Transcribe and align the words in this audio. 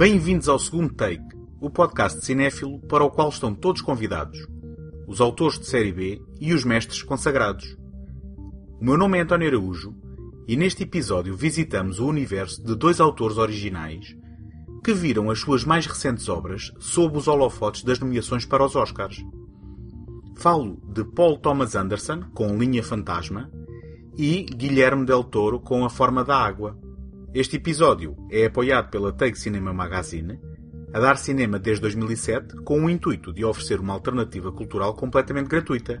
Bem-vindos 0.00 0.48
ao 0.48 0.58
segundo 0.58 0.94
Take, 0.94 1.36
o 1.60 1.68
podcast 1.68 2.24
cinéfilo 2.24 2.80
para 2.88 3.04
o 3.04 3.10
qual 3.10 3.28
estão 3.28 3.54
todos 3.54 3.82
convidados, 3.82 4.38
os 5.06 5.20
autores 5.20 5.58
de 5.58 5.66
série 5.66 5.92
B 5.92 6.22
e 6.40 6.54
os 6.54 6.64
mestres 6.64 7.02
consagrados. 7.02 7.76
O 8.80 8.82
meu 8.82 8.96
nome 8.96 9.18
é 9.18 9.20
António 9.20 9.48
Araújo 9.48 9.94
e 10.48 10.56
neste 10.56 10.84
episódio 10.84 11.36
visitamos 11.36 12.00
o 12.00 12.06
universo 12.06 12.64
de 12.64 12.74
dois 12.74 12.98
autores 12.98 13.36
originais 13.36 14.16
que 14.82 14.94
viram 14.94 15.30
as 15.30 15.40
suas 15.40 15.64
mais 15.64 15.84
recentes 15.84 16.30
obras 16.30 16.72
sob 16.78 17.18
os 17.18 17.28
holofotes 17.28 17.84
das 17.84 17.98
nomeações 17.98 18.46
para 18.46 18.64
os 18.64 18.74
Oscars. 18.74 19.22
Falo 20.34 20.80
de 20.94 21.04
Paul 21.04 21.36
Thomas 21.36 21.76
Anderson 21.76 22.22
com 22.32 22.56
Linha 22.56 22.82
Fantasma 22.82 23.50
e 24.16 24.44
Guilherme 24.44 25.04
Del 25.04 25.24
Toro 25.24 25.60
com 25.60 25.84
A 25.84 25.90
Forma 25.90 26.24
da 26.24 26.38
Água. 26.38 26.74
Este 27.32 27.58
episódio 27.58 28.16
é 28.28 28.46
apoiado 28.46 28.90
pela 28.90 29.12
Take 29.12 29.38
Cinema 29.38 29.72
Magazine, 29.72 30.36
a 30.92 30.98
dar 30.98 31.16
cinema 31.16 31.60
desde 31.60 31.82
2007 31.82 32.56
com 32.64 32.84
o 32.84 32.90
intuito 32.90 33.32
de 33.32 33.44
oferecer 33.44 33.78
uma 33.78 33.92
alternativa 33.92 34.50
cultural 34.50 34.94
completamente 34.94 35.46
gratuita. 35.46 36.00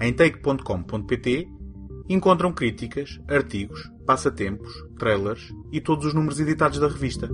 Em 0.00 0.12
take.com.pt 0.12 1.48
encontram 2.08 2.52
críticas, 2.52 3.20
artigos, 3.26 3.90
passatempos, 4.06 4.72
trailers 4.96 5.52
e 5.72 5.80
todos 5.80 6.06
os 6.06 6.14
números 6.14 6.38
editados 6.38 6.78
da 6.78 6.86
revista. 6.86 7.28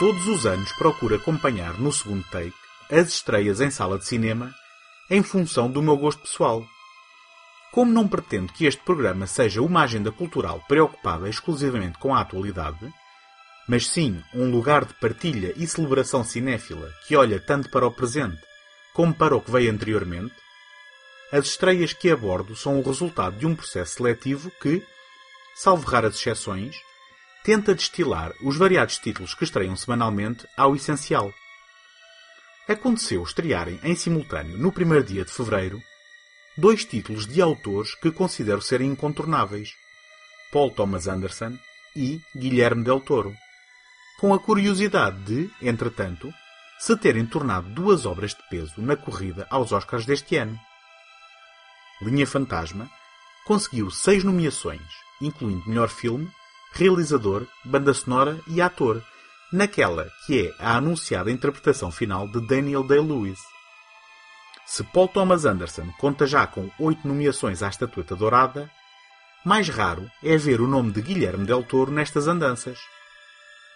Todos 0.00 0.26
os 0.28 0.46
anos 0.46 0.72
procuro 0.72 1.14
acompanhar 1.14 1.78
no 1.78 1.92
segundo 1.92 2.24
take 2.30 2.54
as 2.90 3.08
estreias 3.08 3.60
em 3.60 3.70
sala 3.70 3.98
de 3.98 4.06
cinema 4.06 4.50
em 5.10 5.22
função 5.22 5.70
do 5.70 5.82
meu 5.82 5.94
gosto 5.94 6.22
pessoal. 6.22 6.64
Como 7.70 7.92
não 7.92 8.08
pretendo 8.08 8.50
que 8.50 8.64
este 8.64 8.82
programa 8.82 9.26
seja 9.26 9.60
uma 9.60 9.82
agenda 9.82 10.10
cultural 10.10 10.64
preocupada 10.66 11.28
exclusivamente 11.28 11.98
com 11.98 12.14
a 12.14 12.22
atualidade, 12.22 12.90
mas 13.68 13.88
sim 13.88 14.24
um 14.32 14.50
lugar 14.50 14.86
de 14.86 14.94
partilha 14.94 15.52
e 15.54 15.66
celebração 15.66 16.24
cinéfila 16.24 16.90
que 17.06 17.14
olha 17.14 17.38
tanto 17.38 17.68
para 17.68 17.86
o 17.86 17.92
presente 17.92 18.40
como 18.94 19.12
para 19.12 19.36
o 19.36 19.40
que 19.42 19.50
veio 19.50 19.70
anteriormente, 19.70 20.34
as 21.30 21.44
estreias 21.44 21.92
que 21.92 22.10
abordo 22.10 22.56
são 22.56 22.80
o 22.80 22.82
resultado 22.82 23.36
de 23.36 23.46
um 23.46 23.54
processo 23.54 23.96
seletivo 23.96 24.50
que, 24.62 24.82
salvo 25.54 25.86
raras 25.86 26.14
exceções, 26.14 26.74
tenta 27.42 27.74
destilar 27.74 28.32
os 28.42 28.56
variados 28.56 28.98
títulos 28.98 29.34
que 29.34 29.44
estreiam 29.44 29.76
semanalmente 29.76 30.46
ao 30.56 30.74
essencial. 30.74 31.32
Aconteceu 32.68 33.22
estrearem 33.22 33.80
em 33.82 33.96
simultâneo, 33.96 34.58
no 34.58 34.70
primeiro 34.70 35.04
dia 35.04 35.24
de 35.24 35.32
fevereiro, 35.32 35.80
dois 36.56 36.84
títulos 36.84 37.26
de 37.26 37.40
autores 37.40 37.94
que 37.94 38.12
considero 38.12 38.60
serem 38.60 38.90
incontornáveis: 38.90 39.70
Paul 40.52 40.70
Thomas 40.70 41.08
Anderson 41.08 41.58
e 41.96 42.20
Guilherme 42.36 42.84
Del 42.84 43.00
Toro, 43.00 43.34
com 44.18 44.34
a 44.34 44.38
curiosidade 44.38 45.18
de, 45.24 45.50
entretanto, 45.62 46.32
se 46.78 46.96
terem 46.96 47.26
tornado 47.26 47.68
duas 47.70 48.06
obras 48.06 48.34
de 48.34 48.42
peso 48.48 48.80
na 48.80 48.96
corrida 48.96 49.46
aos 49.50 49.72
Oscars 49.72 50.06
deste 50.06 50.36
ano. 50.36 50.58
Linha 52.02 52.26
Fantasma 52.26 52.90
conseguiu 53.44 53.90
seis 53.90 54.22
nomeações, 54.22 54.80
incluindo 55.20 55.68
melhor 55.68 55.88
filme, 55.88 56.30
realizador, 56.72 57.46
banda 57.64 57.92
sonora 57.92 58.38
e 58.46 58.60
ator, 58.60 59.02
naquela 59.52 60.08
que 60.26 60.46
é 60.46 60.54
a 60.58 60.76
anunciada 60.76 61.30
interpretação 61.30 61.90
final 61.90 62.28
de 62.28 62.40
Daniel 62.40 62.82
Day-Lewis. 62.82 63.38
Se 64.66 64.84
Paul 64.84 65.08
Thomas 65.08 65.44
Anderson 65.44 65.90
conta 65.98 66.26
já 66.26 66.46
com 66.46 66.70
oito 66.78 67.06
nomeações 67.06 67.62
à 67.62 67.68
estatueta 67.68 68.14
dourada, 68.14 68.70
mais 69.44 69.68
raro 69.68 70.08
é 70.22 70.36
ver 70.36 70.60
o 70.60 70.68
nome 70.68 70.92
de 70.92 71.02
Guilherme 71.02 71.44
Del 71.44 71.64
Toro 71.64 71.90
nestas 71.90 72.28
andanças. 72.28 72.78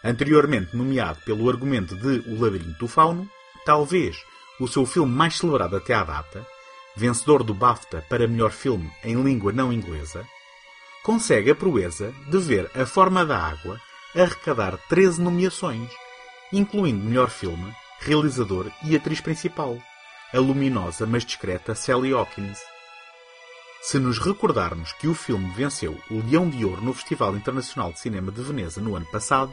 Anteriormente 0.04 0.76
nomeado 0.76 1.18
pelo 1.24 1.48
argumento 1.48 1.96
de 1.96 2.22
O 2.30 2.40
Labirinto 2.40 2.78
do 2.78 2.86
Fauno, 2.86 3.28
talvez 3.64 4.16
o 4.60 4.68
seu 4.68 4.86
filme 4.86 5.12
mais 5.12 5.38
celebrado 5.38 5.76
até 5.76 5.94
à 5.94 6.04
data, 6.04 6.46
vencedor 6.94 7.42
do 7.42 7.54
BAFTA 7.54 8.04
para 8.08 8.28
melhor 8.28 8.52
filme 8.52 8.88
em 9.02 9.20
língua 9.20 9.52
não 9.52 9.72
inglesa, 9.72 10.24
consegue 11.04 11.50
a 11.50 11.54
proeza 11.54 12.14
de 12.26 12.38
ver 12.38 12.70
A 12.74 12.86
Forma 12.86 13.26
da 13.26 13.38
Água 13.38 13.78
arrecadar 14.16 14.78
13 14.88 15.20
nomeações, 15.20 15.90
incluindo 16.50 17.04
melhor 17.04 17.28
filme, 17.28 17.70
realizador 18.00 18.70
e 18.82 18.96
atriz 18.96 19.20
principal, 19.20 19.78
a 20.32 20.38
luminosa 20.38 21.06
mas 21.06 21.24
discreta 21.24 21.74
Sally 21.74 22.14
Hawkins. 22.14 22.58
Se 23.82 23.98
nos 23.98 24.18
recordarmos 24.18 24.94
que 24.94 25.06
o 25.06 25.14
filme 25.14 25.52
venceu 25.54 25.94
o 26.10 26.22
Leão 26.26 26.48
de 26.48 26.64
Ouro 26.64 26.80
no 26.80 26.94
Festival 26.94 27.36
Internacional 27.36 27.92
de 27.92 28.00
Cinema 28.00 28.32
de 28.32 28.40
Veneza 28.40 28.80
no 28.80 28.96
ano 28.96 29.06
passado, 29.06 29.52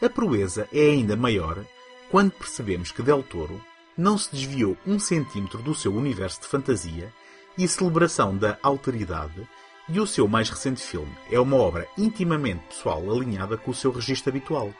a 0.00 0.08
proeza 0.08 0.66
é 0.72 0.86
ainda 0.86 1.16
maior 1.16 1.62
quando 2.10 2.32
percebemos 2.32 2.90
que 2.90 3.02
Del 3.02 3.22
Toro 3.22 3.62
não 3.96 4.16
se 4.16 4.34
desviou 4.34 4.74
um 4.86 4.98
centímetro 4.98 5.60
do 5.60 5.74
seu 5.74 5.94
universo 5.94 6.40
de 6.40 6.46
fantasia 6.46 7.12
e 7.58 7.68
celebração 7.68 8.34
da 8.34 8.58
alteridade, 8.62 9.46
e 9.88 10.00
o 10.00 10.06
seu 10.06 10.26
mais 10.26 10.50
recente 10.50 10.80
filme 10.80 11.12
é 11.30 11.38
uma 11.38 11.56
obra 11.56 11.86
intimamente 11.96 12.64
pessoal 12.68 13.02
alinhada 13.10 13.56
com 13.56 13.70
o 13.70 13.74
seu 13.74 13.90
registro 13.92 14.30
habitual. 14.30 14.72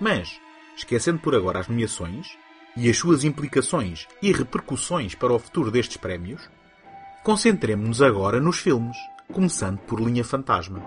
Mas, 0.00 0.40
esquecendo 0.76 1.18
por 1.18 1.34
agora 1.34 1.60
as 1.60 1.68
nomeações 1.68 2.36
e 2.76 2.88
as 2.88 2.96
suas 2.96 3.24
implicações 3.24 4.06
e 4.22 4.32
repercussões 4.32 5.14
para 5.14 5.32
o 5.32 5.38
futuro 5.38 5.70
destes 5.70 5.96
prémios, 5.96 6.48
concentremos-nos 7.24 8.02
agora 8.02 8.40
nos 8.40 8.58
filmes, 8.58 8.96
começando 9.32 9.78
por 9.78 10.00
Linha 10.00 10.24
Fantasma. 10.24 10.82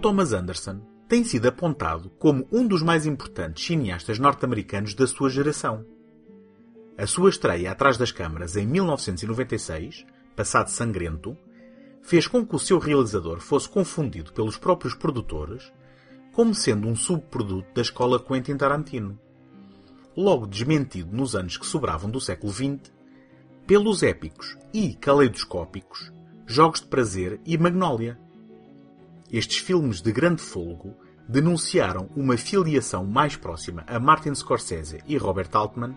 Thomas 0.00 0.32
Anderson 0.32 0.80
tem 1.06 1.22
sido 1.24 1.46
apontado 1.46 2.08
como 2.18 2.46
um 2.50 2.66
dos 2.66 2.82
mais 2.82 3.04
importantes 3.04 3.66
cineastas 3.66 4.18
norte-americanos 4.18 4.94
da 4.94 5.06
sua 5.06 5.28
geração. 5.28 5.84
A 6.96 7.06
sua 7.06 7.28
estreia 7.28 7.70
atrás 7.70 7.98
das 7.98 8.10
câmaras 8.10 8.56
em 8.56 8.66
1996, 8.66 10.06
Passado 10.34 10.68
Sangrento, 10.68 11.36
fez 12.00 12.26
com 12.26 12.46
que 12.46 12.56
o 12.56 12.58
seu 12.58 12.78
realizador 12.78 13.40
fosse 13.40 13.68
confundido 13.68 14.32
pelos 14.32 14.56
próprios 14.56 14.94
produtores 14.94 15.70
como 16.32 16.54
sendo 16.54 16.88
um 16.88 16.96
subproduto 16.96 17.68
da 17.74 17.82
escola 17.82 18.18
Quentin 18.18 18.56
Tarantino. 18.56 19.18
Logo 20.16 20.46
desmentido 20.46 21.14
nos 21.14 21.34
anos 21.34 21.58
que 21.58 21.66
sobravam 21.66 22.10
do 22.10 22.20
século 22.20 22.52
XX, 22.52 22.90
pelos 23.66 24.02
épicos 24.02 24.56
e 24.72 24.94
caleidoscópicos 24.94 26.10
Jogos 26.46 26.80
de 26.80 26.86
Prazer 26.86 27.40
e 27.44 27.58
Magnolia. 27.58 28.18
Estes 29.32 29.58
filmes 29.58 30.00
de 30.02 30.10
grande 30.10 30.42
folgo 30.42 30.96
denunciaram 31.28 32.10
uma 32.16 32.36
filiação 32.36 33.06
mais 33.06 33.36
próxima 33.36 33.84
a 33.86 34.00
Martin 34.00 34.34
Scorsese 34.34 34.98
e 35.06 35.16
Robert 35.16 35.50
Altman 35.52 35.96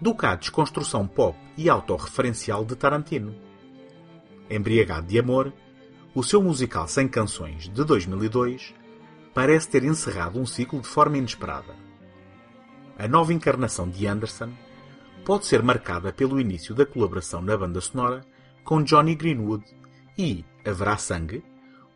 do 0.00 0.14
que 0.14 0.26
a 0.26 0.34
desconstrução 0.34 1.06
pop 1.06 1.38
e 1.56 1.70
autorreferencial 1.70 2.64
de 2.64 2.76
Tarantino. 2.76 3.34
Embriagado 4.50 5.06
de 5.06 5.18
Amor, 5.18 5.52
o 6.14 6.22
seu 6.22 6.42
musical 6.42 6.86
sem 6.86 7.08
canções 7.08 7.64
de 7.64 7.84
2002 7.84 8.74
parece 9.32 9.68
ter 9.68 9.84
encerrado 9.84 10.38
um 10.38 10.44
ciclo 10.44 10.80
de 10.80 10.88
forma 10.88 11.16
inesperada. 11.16 11.74
A 12.98 13.08
nova 13.08 13.32
encarnação 13.32 13.88
de 13.88 14.06
Anderson 14.06 14.50
pode 15.24 15.46
ser 15.46 15.62
marcada 15.62 16.12
pelo 16.12 16.40
início 16.40 16.74
da 16.74 16.84
colaboração 16.84 17.40
na 17.40 17.56
banda 17.56 17.80
sonora 17.80 18.22
com 18.64 18.82
Johnny 18.82 19.14
Greenwood 19.14 19.64
e 20.18 20.44
Haverá 20.66 20.98
Sangue, 20.98 21.42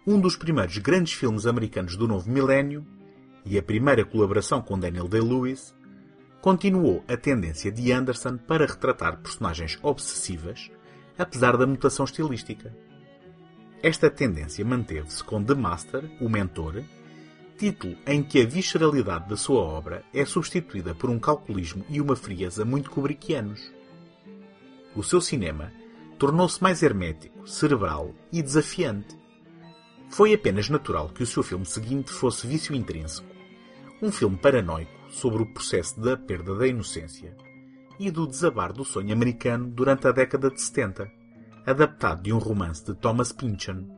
um 0.06 0.20
dos 0.20 0.36
primeiros 0.36 0.76
grandes 0.78 1.14
filmes 1.14 1.46
americanos 1.46 1.96
do 1.96 2.06
novo 2.06 2.30
milénio 2.30 2.86
e 3.44 3.58
a 3.58 3.62
primeira 3.62 4.04
colaboração 4.04 4.60
com 4.60 4.78
Daniel 4.78 5.08
Day-Lewis, 5.08 5.74
continuou 6.42 7.02
a 7.08 7.16
tendência 7.16 7.72
de 7.72 7.90
Anderson 7.90 8.36
para 8.36 8.66
retratar 8.66 9.18
personagens 9.18 9.78
obsessivas, 9.82 10.70
apesar 11.16 11.56
da 11.56 11.66
mutação 11.66 12.04
estilística. 12.04 12.74
Esta 13.82 14.10
tendência 14.10 14.64
manteve-se 14.64 15.24
com 15.24 15.42
The 15.42 15.54
Master, 15.54 16.04
o 16.20 16.28
Mentor, 16.28 16.82
título 17.56 17.96
em 18.06 18.22
que 18.22 18.42
a 18.42 18.46
visceralidade 18.46 19.28
da 19.28 19.36
sua 19.36 19.62
obra 19.62 20.04
é 20.12 20.24
substituída 20.24 20.94
por 20.94 21.08
um 21.08 21.18
calculismo 21.18 21.84
e 21.88 22.00
uma 22.00 22.16
frieza 22.16 22.64
muito 22.64 22.90
kubrickianos. 22.90 23.72
O 24.94 25.02
seu 25.02 25.20
cinema 25.20 25.72
tornou-se 26.18 26.62
mais 26.62 26.82
hermético, 26.82 27.46
cerebral 27.48 28.14
e 28.32 28.42
desafiante. 28.42 29.23
Foi 30.14 30.32
apenas 30.32 30.68
natural 30.68 31.08
que 31.08 31.24
o 31.24 31.26
seu 31.26 31.42
filme 31.42 31.66
seguinte 31.66 32.12
fosse 32.12 32.46
Vício 32.46 32.72
Intrínseco, 32.72 33.26
um 34.00 34.12
filme 34.12 34.36
paranoico 34.36 34.92
sobre 35.10 35.42
o 35.42 35.46
processo 35.52 36.00
da 36.00 36.16
perda 36.16 36.54
da 36.54 36.68
inocência 36.68 37.36
e 37.98 38.12
do 38.12 38.24
desabar 38.24 38.72
do 38.72 38.84
sonho 38.84 39.12
americano 39.12 39.66
durante 39.68 40.06
a 40.06 40.12
década 40.12 40.52
de 40.52 40.62
70, 40.62 41.10
adaptado 41.66 42.22
de 42.22 42.32
um 42.32 42.38
romance 42.38 42.84
de 42.84 42.94
Thomas 42.94 43.32
Pynchon, 43.32 43.88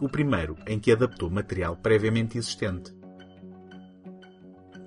o 0.00 0.08
primeiro 0.08 0.56
em 0.66 0.80
que 0.80 0.92
adaptou 0.92 1.28
material 1.28 1.76
previamente 1.76 2.38
existente. 2.38 2.96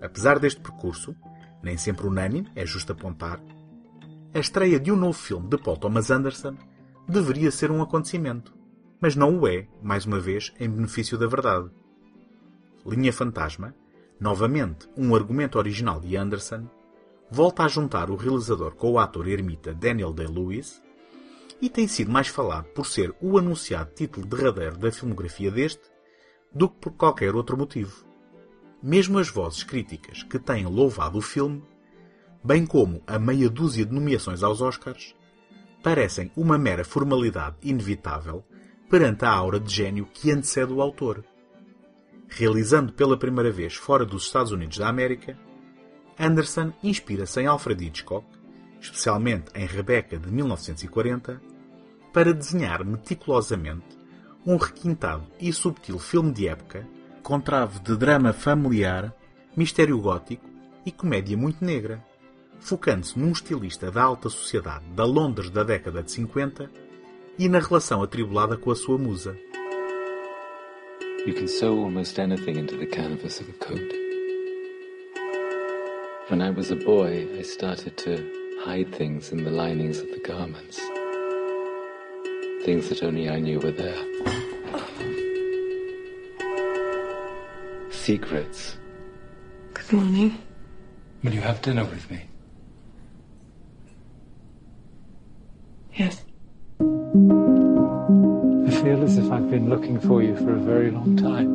Apesar 0.02 0.40
deste 0.40 0.60
percurso, 0.60 1.16
nem 1.62 1.78
sempre 1.78 2.08
unânime, 2.08 2.50
é 2.56 2.66
justo 2.66 2.94
apontar, 2.94 3.40
a 4.34 4.40
estreia 4.40 4.80
de 4.80 4.92
um 4.92 4.96
novo 4.96 5.20
filme 5.20 5.48
de 5.50 5.58
Paul 5.60 5.78
Thomas 5.78 6.10
Anderson 6.10 6.58
deveria 7.08 7.52
ser 7.52 7.70
um 7.70 7.80
acontecimento, 7.80 8.63
mas 9.04 9.18
não 9.18 9.38
o 9.38 9.46
é, 9.46 9.68
mais 9.82 10.06
uma 10.06 10.18
vez, 10.18 10.54
em 10.58 10.70
benefício 10.70 11.18
da 11.18 11.28
verdade. 11.28 11.70
Linha 12.86 13.12
Fantasma, 13.12 13.76
novamente 14.18 14.88
um 14.96 15.14
argumento 15.14 15.58
original 15.58 16.00
de 16.00 16.16
Anderson, 16.16 16.70
volta 17.30 17.64
a 17.64 17.68
juntar 17.68 18.10
o 18.10 18.16
realizador 18.16 18.76
com 18.76 18.92
o 18.92 18.98
ator 18.98 19.28
ermita 19.28 19.74
Daniel 19.74 20.14
Day-Lewis 20.14 20.82
e 21.62 21.70
tem 21.70 21.86
sido 21.86 22.14
mais 22.14 22.30
falado 22.30 22.68
por 22.68 22.86
ser 22.86 23.14
o 23.20 23.38
anunciado 23.38 23.92
título 23.94 24.26
derradeiro 24.26 24.78
da 24.78 24.90
filmografia 24.90 25.52
deste 25.52 25.84
do 26.56 26.70
que 26.70 26.78
por 26.80 26.94
qualquer 26.94 27.36
outro 27.36 27.58
motivo. 27.58 28.06
Mesmo 28.82 29.20
as 29.20 29.28
vozes 29.28 29.64
críticas 29.64 30.24
que 30.24 30.40
têm 30.40 30.66
louvado 30.66 31.18
o 31.18 31.22
filme, 31.22 31.62
bem 32.42 32.66
como 32.66 33.04
a 33.06 33.20
meia 33.20 33.50
dúzia 33.50 33.86
de 33.86 33.94
nomeações 33.94 34.44
aos 34.44 34.62
Oscars, 34.62 35.14
parecem 35.84 36.32
uma 36.38 36.58
mera 36.58 36.86
formalidade 36.86 37.58
inevitável 37.62 38.46
perante 38.90 39.26
a 39.26 39.32
aura 39.32 39.60
de 39.60 39.74
gênio 39.74 40.08
que 40.14 40.32
antecede 40.32 40.72
o 40.72 40.82
autor. 40.82 41.24
Realizando 42.28 42.94
pela 42.94 43.18
primeira 43.18 43.52
vez 43.52 43.76
fora 43.76 44.06
dos 44.06 44.26
Estados 44.26 44.52
Unidos 44.52 44.78
da 44.78 44.88
América, 44.88 45.38
Anderson 46.20 46.74
inspira-se 46.84 47.42
em 47.42 47.48
Alfred 47.48 47.86
Hitchcock, 47.86 48.26
especialmente 48.80 49.52
em 49.56 49.66
Rebecca 49.66 50.18
de 50.18 50.32
1940, 50.32 51.42
para 52.12 52.34
desenhar 52.34 52.86
meticulosamente 52.86 53.98
um 54.46 54.58
requintado 54.58 55.26
e 55.40 55.52
subtil 55.52 55.98
filme 55.98 56.32
de 56.32 56.48
época 56.48 56.88
com 57.24 57.40
trave 57.40 57.80
de 57.80 57.96
drama 57.96 58.34
familiar, 58.34 59.14
mistério 59.56 60.00
gótico 60.00 60.46
e 60.86 60.92
comédia 60.92 61.38
muito 61.38 61.64
negra, 61.64 62.04
focando-se 62.60 63.18
num 63.18 63.32
estilista 63.32 63.90
da 63.90 64.04
alta 64.04 64.30
sociedade 64.30 64.86
da 64.94 65.06
Londres 65.06 65.50
da 65.50 65.64
década 65.64 66.04
de 66.04 66.12
50 66.12 66.70
e 67.38 67.50
na 67.50 67.60
relação 67.60 68.02
atribulada 68.04 68.58
com 68.58 68.72
a 68.72 68.76
sua 68.76 68.98
musa. 68.98 69.38
You 71.26 71.34
can 71.34 71.48
sew 71.48 71.84
almost 71.84 72.20
anything 72.20 72.60
into 72.60 72.78
the 72.78 72.86
canvas 72.86 73.40
of 73.40 73.50
a 73.50 73.54
coat. 73.54 73.94
When 76.30 76.42
I 76.42 76.50
was 76.50 76.70
a 76.72 76.76
boy, 76.76 77.28
I 77.38 77.44
started 77.44 77.96
to 77.98 78.18
hide 78.66 78.94
things 78.96 79.32
in 79.32 79.44
the 79.44 79.50
linings 79.50 80.00
of 80.00 80.10
the 80.12 80.20
garments. 80.20 80.82
Things 82.66 82.90
that 82.90 83.04
only 83.04 83.30
I 83.30 83.40
knew 83.40 83.60
were 83.60 83.72
there. 83.72 84.04
Secrets. 87.90 88.78
Good 89.74 89.94
morning. 89.94 90.38
Will 91.24 91.34
you 91.34 91.42
have 91.42 91.62
dinner 91.62 91.86
with 91.86 92.10
me? 92.12 92.33
Been 99.54 99.70
looking 99.70 100.00
for 100.00 100.24
you 100.24 100.36
for 100.38 100.56
a 100.56 100.60
very 100.60 100.90
long 100.90 101.16
time. 101.16 101.48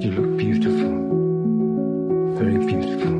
You 0.00 0.10
look 0.10 0.36
beautiful. 0.36 0.90
Very 2.36 2.58
beautiful. 2.66 3.14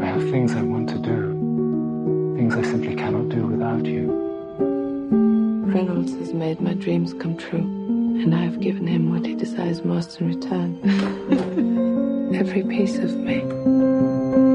I 0.00 0.06
have 0.06 0.22
things 0.30 0.54
I 0.54 0.62
want 0.62 0.88
to 0.90 0.98
do, 1.00 2.36
things 2.36 2.54
I 2.54 2.62
simply 2.62 2.94
cannot 2.94 3.30
do 3.30 3.44
without 3.48 3.84
you. 3.84 4.06
Reynolds 5.74 6.12
has 6.18 6.32
made 6.32 6.60
my 6.60 6.74
dreams 6.74 7.12
come 7.12 7.36
true, 7.36 7.58
and 8.22 8.32
I 8.36 8.44
have 8.44 8.60
given 8.60 8.86
him 8.86 9.10
what 9.10 9.26
he 9.26 9.34
desires 9.34 9.84
most 9.84 10.20
in 10.20 10.28
return. 10.28 10.78
Every 12.36 12.62
piece 12.62 12.98
of 12.98 13.16
me. 13.16 14.47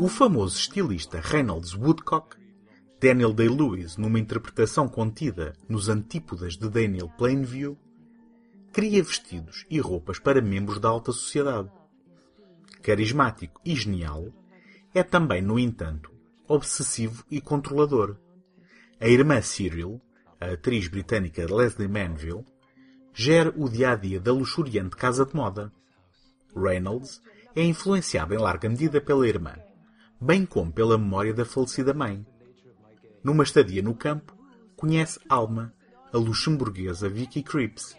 O 0.00 0.08
famoso 0.08 0.56
estilista 0.56 1.20
Reynolds 1.20 1.74
Woodcock, 1.74 2.36
Daniel 3.00 3.32
Day-Lewis 3.32 3.96
numa 3.96 4.18
interpretação 4.18 4.88
contida 4.88 5.54
nos 5.68 5.88
antípodas 5.88 6.56
de 6.56 6.68
Daniel 6.68 7.08
Plainview, 7.18 7.76
cria 8.72 9.02
vestidos 9.02 9.66
e 9.68 9.80
roupas 9.80 10.18
para 10.18 10.40
membros 10.40 10.78
da 10.78 10.88
alta 10.88 11.12
sociedade. 11.12 11.70
Carismático 12.82 13.60
e 13.64 13.74
genial, 13.74 14.32
é 14.94 15.02
também, 15.02 15.42
no 15.42 15.58
entanto, 15.58 16.10
obsessivo 16.46 17.24
e 17.30 17.40
controlador. 17.40 18.16
A 19.00 19.08
irmã 19.08 19.42
Cyril, 19.42 20.00
a 20.40 20.52
atriz 20.52 20.88
britânica 20.88 21.46
Leslie 21.52 21.88
Manville, 21.88 22.44
gera 23.12 23.52
o 23.56 23.68
dia-a-dia 23.68 24.20
da 24.20 24.32
luxuriante 24.32 24.96
casa 24.96 25.26
de 25.26 25.34
moda. 25.34 25.72
Reynolds 26.56 27.20
é 27.54 27.62
influenciado 27.62 28.34
em 28.34 28.38
larga 28.38 28.68
medida 28.68 29.00
pela 29.00 29.26
irmã, 29.26 29.54
bem 30.20 30.44
como 30.44 30.72
pela 30.72 30.98
memória 30.98 31.34
da 31.34 31.44
falecida 31.44 31.92
mãe. 31.92 32.24
Numa 33.22 33.42
estadia 33.42 33.82
no 33.82 33.94
campo, 33.94 34.36
conhece 34.76 35.20
Alma, 35.28 35.74
a 36.12 36.16
luxemburguesa 36.16 37.08
Vicky 37.08 37.42
Cripps. 37.42 37.96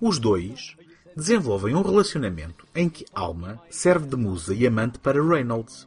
Os 0.00 0.18
dois 0.18 0.76
desenvolvem 1.16 1.74
um 1.74 1.82
relacionamento 1.82 2.66
em 2.74 2.88
que 2.88 3.04
Alma 3.12 3.60
serve 3.68 4.06
de 4.06 4.16
musa 4.16 4.54
e 4.54 4.66
amante 4.66 4.98
para 4.98 5.22
Reynolds. 5.22 5.86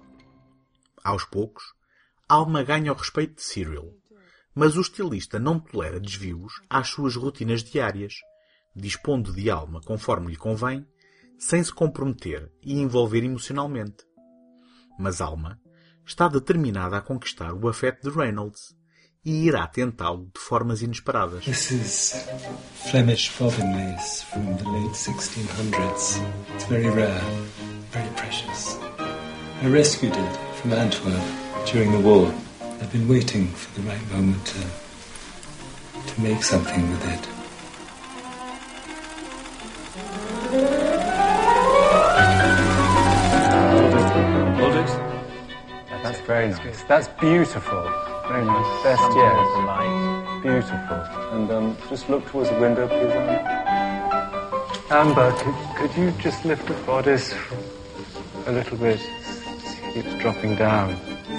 Aos 1.03 1.25
poucos, 1.25 1.63
Alma 2.27 2.63
ganha 2.63 2.91
o 2.91 2.95
respeito 2.95 3.35
de 3.35 3.43
Cyril, 3.43 3.97
mas 4.55 4.77
o 4.77 4.81
estilista 4.81 5.39
não 5.39 5.59
tolera 5.59 5.99
desvios 5.99 6.61
às 6.69 6.89
suas 6.89 7.15
rotinas 7.15 7.63
diárias, 7.63 8.15
dispondo 8.75 9.33
de 9.33 9.49
Alma 9.49 9.81
conforme 9.81 10.31
lhe 10.31 10.37
convém, 10.37 10.85
sem 11.37 11.63
se 11.63 11.73
comprometer 11.73 12.51
e 12.61 12.79
envolver 12.79 13.23
emocionalmente. 13.23 14.05
Mas 14.97 15.21
Alma 15.21 15.59
está 16.05 16.27
determinada 16.27 16.97
a 16.97 17.01
conquistar 17.01 17.53
o 17.53 17.67
afeto 17.67 18.09
de 18.09 18.15
Reynolds 18.15 18.75
e 19.25 19.45
irá 19.45 19.65
tentá-lo 19.67 20.29
de 20.33 20.39
formas 20.39 20.81
inesperadas. 20.81 21.45
This 21.45 21.71
is 21.71 22.27
Flemish 22.91 23.31
bobbin 23.39 23.73
lace 23.75 24.23
from 24.25 24.55
the 24.57 24.69
late 24.69 24.93
1600s. 24.93 26.21
It's 26.53 26.65
very 26.65 26.89
rare, 26.89 27.21
very 27.91 28.09
precious. 28.15 28.77
I 29.61 29.67
rescued 29.67 30.13
it 30.15 30.37
from 30.61 30.73
Antwerp 30.73 31.23
during 31.71 31.91
the 31.91 31.99
war. 31.99 32.33
I've 32.81 32.91
been 32.91 33.07
waiting 33.07 33.47
for 33.47 33.79
the 33.79 33.87
right 33.87 34.11
moment 34.11 34.45
to, 34.45 36.13
to 36.13 36.21
make 36.21 36.43
something 36.43 36.89
with 36.89 37.13
it. 37.13 37.42
Very 46.25 46.49
nice. 46.49 46.83
That's 46.83 47.07
beautiful. 47.19 47.81
Very 48.27 48.45
nice. 48.45 48.83
Best 48.83 49.15
yet. 49.15 50.41
Beautiful. 50.41 50.97
And 51.33 51.51
um, 51.51 51.77
just 51.89 52.09
look 52.09 52.25
towards 52.27 52.49
the 52.49 52.59
window, 52.59 52.87
please. 52.87 53.11
Amber, 54.89 55.21
Amber 55.21 55.31
could, 55.37 55.55
could 55.77 55.97
you 55.97 56.11
just 56.11 56.45
lift 56.45 56.65
the 56.67 56.73
bodice 56.85 57.33
a 58.45 58.51
little 58.51 58.77
bit? 58.77 58.99
It 59.01 59.93
keeps 59.93 60.13
dropping 60.21 60.55
down. 60.55 60.95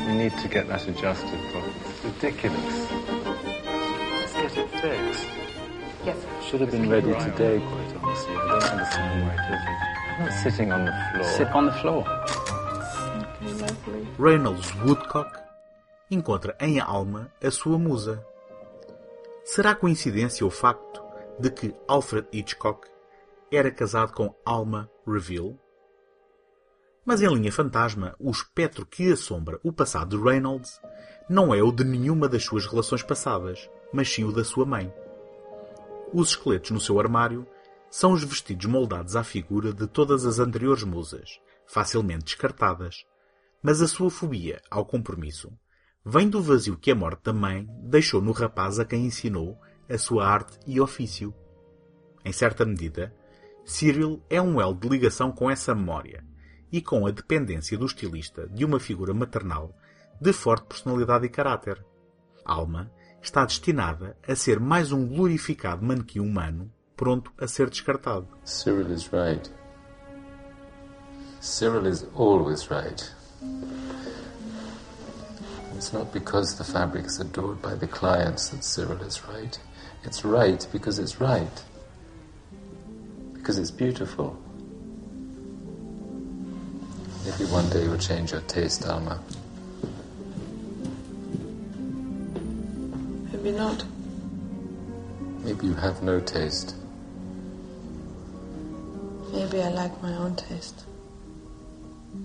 We 0.06 0.14
need 0.14 0.36
to 0.38 0.48
get 0.48 0.68
that 0.68 0.86
adjusted 0.86 1.38
properly. 1.52 1.72
It's 1.88 2.04
ridiculous. 2.04 2.90
Let's 2.90 4.32
get 4.34 4.58
it 4.58 4.70
fixed. 4.80 5.26
Yes. 6.04 6.16
Should 6.46 6.60
have 6.60 6.70
been 6.70 6.90
ready 6.90 7.12
today, 7.14 7.58
quite 7.60 7.96
honestly. 8.02 8.36
I 8.36 8.48
don't 8.48 8.64
understand 8.64 9.22
why 9.22 9.32
it 9.32 9.40
isn't. 9.54 9.94
I'm 10.18 10.24
not 10.26 10.32
sitting 10.42 10.72
on 10.72 10.84
the 10.84 10.92
floor. 11.12 11.24
Sit 11.24 11.48
on 11.48 11.66
the 11.66 11.72
floor. 11.72 12.43
Reynolds 14.18 14.72
Woodcock 14.82 15.30
encontra 16.10 16.56
em 16.58 16.80
Alma 16.80 17.30
a 17.42 17.50
sua 17.50 17.78
musa. 17.78 18.24
Será 19.44 19.74
coincidência 19.74 20.46
o 20.46 20.50
facto 20.50 21.02
de 21.38 21.50
que 21.50 21.74
Alfred 21.86 22.26
Hitchcock 22.32 22.88
era 23.52 23.70
casado 23.70 24.14
com 24.14 24.34
Alma 24.42 24.90
Reville? 25.06 25.58
Mas 27.04 27.20
em 27.20 27.28
linha 27.28 27.52
fantasma, 27.52 28.14
o 28.18 28.30
espectro 28.30 28.86
que 28.86 29.12
assombra 29.12 29.60
o 29.62 29.70
passado 29.70 30.16
de 30.16 30.24
Reynolds 30.24 30.80
não 31.28 31.54
é 31.54 31.62
o 31.62 31.70
de 31.70 31.84
nenhuma 31.84 32.26
das 32.26 32.42
suas 32.42 32.64
relações 32.64 33.02
passadas, 33.02 33.68
mas 33.92 34.10
sim 34.10 34.24
o 34.24 34.32
da 34.32 34.44
sua 34.44 34.64
mãe. 34.64 34.90
Os 36.10 36.30
esqueletos 36.30 36.70
no 36.70 36.80
seu 36.80 36.98
armário 36.98 37.46
são 37.90 38.12
os 38.12 38.24
vestidos 38.24 38.64
moldados 38.64 39.14
à 39.14 39.22
figura 39.22 39.74
de 39.74 39.86
todas 39.86 40.24
as 40.24 40.38
anteriores 40.38 40.84
musas, 40.84 41.38
facilmente 41.66 42.24
descartadas, 42.24 43.04
mas 43.64 43.80
a 43.80 43.88
sua 43.88 44.10
fobia 44.10 44.60
ao 44.70 44.84
compromisso 44.84 45.50
vem 46.04 46.28
do 46.28 46.42
vazio 46.42 46.76
que 46.76 46.90
a 46.90 46.94
morte 46.94 47.24
da 47.24 47.32
mãe 47.32 47.66
deixou 47.82 48.20
no 48.20 48.30
rapaz 48.30 48.78
a 48.78 48.84
quem 48.84 49.06
ensinou 49.06 49.58
a 49.88 49.96
sua 49.96 50.28
arte 50.28 50.58
e 50.66 50.78
ofício. 50.78 51.34
Em 52.22 52.30
certa 52.30 52.66
medida, 52.66 53.14
Cyril 53.64 54.22
é 54.28 54.38
um 54.38 54.60
elo 54.60 54.74
de 54.74 54.86
ligação 54.86 55.32
com 55.32 55.50
essa 55.50 55.74
memória 55.74 56.22
e 56.70 56.82
com 56.82 57.06
a 57.06 57.10
dependência 57.10 57.78
do 57.78 57.86
estilista 57.86 58.46
de 58.48 58.66
uma 58.66 58.78
figura 58.78 59.14
maternal 59.14 59.74
de 60.20 60.34
forte 60.34 60.66
personalidade 60.66 61.24
e 61.24 61.30
caráter. 61.30 61.82
Alma 62.44 62.92
está 63.22 63.46
destinada 63.46 64.14
a 64.28 64.36
ser 64.36 64.60
mais 64.60 64.92
um 64.92 65.08
glorificado 65.08 65.82
manequim 65.82 66.20
humano 66.20 66.70
pronto 66.94 67.32
a 67.38 67.48
ser 67.48 67.70
descartado. 67.70 68.28
Cyril 68.44 68.92
is 68.92 69.10
right. 69.10 69.50
Cyril 71.40 71.86
is 71.86 72.06
always 72.14 72.68
right. 72.70 73.23
It's 75.76 75.92
not 75.92 76.12
because 76.12 76.56
the 76.56 76.64
fabric 76.64 77.04
is 77.04 77.20
adored 77.20 77.60
by 77.60 77.74
the 77.74 77.86
clients 77.86 78.48
that 78.48 78.64
Cyril 78.64 79.02
is 79.02 79.22
right. 79.26 79.58
It's 80.04 80.24
right 80.24 80.66
because 80.72 80.98
it's 80.98 81.20
right. 81.20 81.62
Because 83.34 83.58
it's 83.58 83.70
beautiful. 83.70 84.38
Maybe 87.24 87.44
one 87.50 87.68
day 87.70 87.82
you'll 87.82 87.98
change 87.98 88.32
your 88.32 88.40
taste, 88.42 88.86
Alma. 88.86 89.20
Maybe 93.32 93.52
not. 93.52 93.84
Maybe 95.42 95.66
you 95.66 95.74
have 95.74 96.02
no 96.02 96.20
taste. 96.20 96.76
Maybe 99.32 99.62
I 99.62 99.68
like 99.68 100.02
my 100.02 100.14
own 100.16 100.36
taste. 100.36 100.84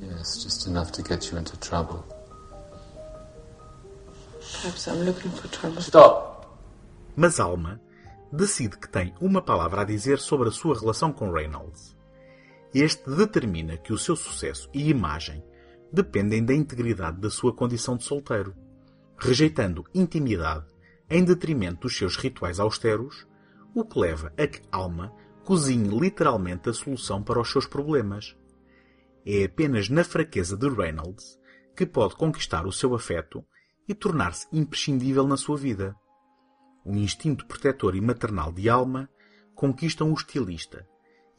Yes, 0.01 0.43
just 0.43 0.67
enough 0.67 0.91
to 0.91 1.01
get 1.01 1.31
you 1.31 1.37
into 1.37 1.57
trouble. 1.57 2.03
Perhaps 4.61 4.87
I'm 4.87 5.03
looking 5.05 5.31
for 5.31 5.47
trouble. 5.49 5.81
Stop! 5.81 6.47
Mas 7.15 7.39
Alma 7.39 7.81
decide 8.31 8.77
que 8.77 8.87
tem 8.87 9.13
uma 9.19 9.41
palavra 9.41 9.81
a 9.81 9.85
dizer 9.85 10.19
sobre 10.19 10.49
a 10.49 10.51
sua 10.51 10.79
relação 10.79 11.11
com 11.11 11.31
Reynolds. 11.31 11.97
Este 12.73 13.09
determina 13.09 13.77
que 13.77 13.91
o 13.91 13.97
seu 13.97 14.15
sucesso 14.15 14.69
e 14.73 14.89
imagem 14.89 15.43
dependem 15.91 16.45
da 16.45 16.53
integridade 16.53 17.19
da 17.19 17.29
sua 17.29 17.51
condição 17.51 17.97
de 17.97 18.03
solteiro, 18.03 18.53
rejeitando 19.17 19.83
intimidade 19.93 20.65
em 21.09 21.23
detrimento 21.23 21.81
dos 21.81 21.97
seus 21.97 22.15
rituais 22.15 22.59
austeros, 22.59 23.25
o 23.73 23.83
que 23.83 23.99
leva 23.99 24.31
a 24.37 24.45
que 24.45 24.61
Alma 24.71 25.11
cozinhe 25.43 25.99
literalmente 25.99 26.69
a 26.69 26.73
solução 26.73 27.23
para 27.23 27.41
os 27.41 27.51
seus 27.51 27.65
problemas. 27.65 28.37
É 29.25 29.43
apenas 29.43 29.89
na 29.89 30.03
fraqueza 30.03 30.57
de 30.57 30.69
Reynolds 30.69 31.37
que 31.75 31.85
pode 31.85 32.15
conquistar 32.15 32.65
o 32.65 32.71
seu 32.71 32.93
afeto 32.93 33.43
e 33.87 33.93
tornar-se 33.93 34.47
imprescindível 34.51 35.25
na 35.25 35.37
sua 35.37 35.57
vida. 35.57 35.95
O 36.85 36.95
instinto 36.95 37.45
protetor 37.45 37.95
e 37.95 38.01
maternal 38.01 38.51
de 38.51 38.69
Alma 38.69 39.09
conquistam 39.55 40.11
o 40.11 40.13
estilista 40.13 40.85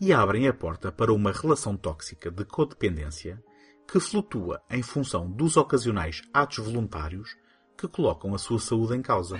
e 0.00 0.12
abrem 0.12 0.48
a 0.48 0.52
porta 0.52 0.90
para 0.90 1.12
uma 1.12 1.32
relação 1.32 1.76
tóxica 1.76 2.30
de 2.30 2.44
codependência 2.44 3.42
que 3.86 4.00
flutua 4.00 4.62
em 4.70 4.82
função 4.82 5.30
dos 5.30 5.56
ocasionais 5.56 6.22
atos 6.32 6.64
voluntários 6.64 7.36
que 7.76 7.88
colocam 7.88 8.34
a 8.34 8.38
sua 8.38 8.60
saúde 8.60 8.94
em 8.94 9.02
causa. 9.02 9.38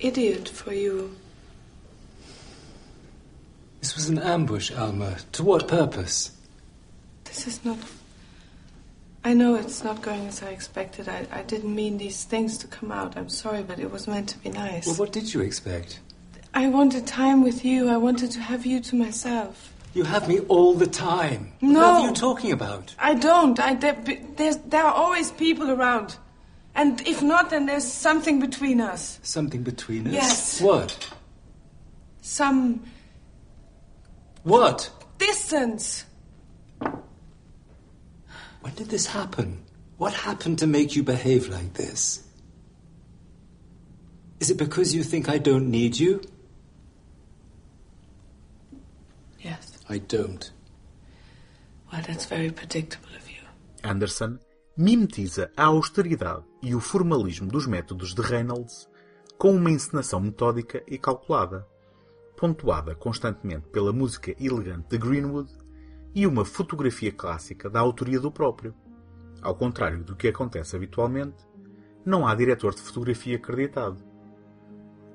Idiot 0.00 0.50
for 0.50 0.72
you. 0.72 1.21
This 3.82 3.96
was 3.96 4.08
an 4.08 4.20
ambush, 4.20 4.70
Alma. 4.70 5.16
To 5.32 5.42
what 5.42 5.66
purpose? 5.66 6.30
This 7.24 7.48
is 7.48 7.64
not. 7.64 7.78
I 9.24 9.34
know 9.34 9.56
it's 9.56 9.82
not 9.82 10.00
going 10.02 10.24
as 10.28 10.40
I 10.40 10.50
expected. 10.50 11.08
I, 11.08 11.26
I 11.32 11.42
didn't 11.42 11.74
mean 11.74 11.98
these 11.98 12.22
things 12.22 12.56
to 12.58 12.68
come 12.68 12.92
out. 12.92 13.16
I'm 13.16 13.28
sorry, 13.28 13.64
but 13.64 13.80
it 13.80 13.90
was 13.90 14.06
meant 14.06 14.28
to 14.28 14.38
be 14.38 14.50
nice. 14.50 14.86
Well, 14.86 14.94
what 14.94 15.10
did 15.10 15.34
you 15.34 15.40
expect? 15.40 15.98
I 16.54 16.68
wanted 16.68 17.08
time 17.08 17.42
with 17.42 17.64
you. 17.64 17.88
I 17.88 17.96
wanted 17.96 18.30
to 18.30 18.40
have 18.40 18.64
you 18.64 18.78
to 18.78 18.94
myself. 18.94 19.72
You 19.94 20.04
have 20.04 20.28
me 20.28 20.38
all 20.46 20.74
the 20.74 20.86
time. 20.86 21.52
No. 21.60 21.80
What 21.80 22.04
are 22.04 22.06
you 22.06 22.14
talking 22.14 22.52
about? 22.52 22.94
I 23.00 23.14
don't. 23.14 23.58
I 23.58 23.74
there, 23.74 24.54
there 24.54 24.84
are 24.84 24.94
always 24.94 25.32
people 25.32 25.72
around, 25.72 26.16
and 26.76 27.00
if 27.04 27.20
not, 27.20 27.50
then 27.50 27.66
there's 27.66 27.84
something 27.84 28.38
between 28.38 28.80
us. 28.80 29.18
Something 29.24 29.64
between 29.64 30.06
us? 30.06 30.12
Yes. 30.12 30.60
What? 30.60 31.12
Some 32.20 32.84
What? 34.44 34.90
distance. 35.52 36.04
When 38.62 38.74
did 38.74 38.88
this 38.88 39.06
happen? 39.06 39.64
What 39.98 40.14
happened 40.14 40.58
to 40.60 40.66
make 40.66 40.96
you 40.96 41.02
behave 41.02 41.48
like 41.48 41.74
this? 41.74 42.24
Is 44.40 44.50
it 44.50 44.58
because 44.58 44.94
you 44.94 45.04
think 45.04 45.28
I 45.28 45.38
don't 45.38 45.70
need 45.70 45.98
you? 45.98 46.20
Yes. 49.40 49.78
I 49.88 49.98
don't. 49.98 50.50
Well, 51.92 52.02
that's 52.06 52.26
very 52.26 52.50
predictable 52.50 53.14
of 53.16 53.28
you. 53.30 53.42
Anderson 53.84 54.40
mimetiza 54.76 55.50
a 55.56 55.64
austeridade 55.64 56.44
e 56.62 56.74
o 56.74 56.80
formalismo 56.80 57.48
dos 57.48 57.66
métodos 57.66 58.14
de 58.14 58.22
Reynolds 58.22 58.88
com 59.38 59.54
uma 59.54 59.70
encenação 59.70 60.20
metódica 60.20 60.82
e 60.86 60.96
calculada, 60.96 61.66
pontuada 62.42 62.92
constantemente 62.96 63.68
pela 63.68 63.92
música 63.92 64.34
elegante 64.44 64.88
de 64.88 64.98
Greenwood 64.98 65.48
e 66.12 66.26
uma 66.26 66.44
fotografia 66.44 67.12
clássica 67.12 67.70
da 67.70 67.78
autoria 67.78 68.18
do 68.18 68.32
próprio. 68.32 68.74
Ao 69.40 69.54
contrário 69.54 70.02
do 70.02 70.16
que 70.16 70.26
acontece 70.26 70.74
habitualmente, 70.74 71.36
não 72.04 72.26
há 72.26 72.34
diretor 72.34 72.74
de 72.74 72.80
fotografia 72.80 73.36
acreditado. 73.36 74.02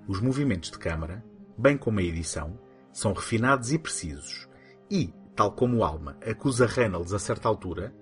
Os 0.08 0.22
movimentos 0.22 0.72
de 0.72 0.78
câmara, 0.78 1.22
bem 1.58 1.78
como 1.78 2.00
a 2.00 2.02
edição, 2.02 2.58
são 2.94 3.12
refinados 3.12 3.74
e 3.74 3.78
precisos 3.78 4.48
e, 4.90 5.14
tal 5.36 5.52
como 5.52 5.84
Alma 5.84 6.16
acusa 6.26 6.66
Reynolds 6.66 7.12
a 7.12 7.20
certa 7.20 7.50
altura, 7.50 7.94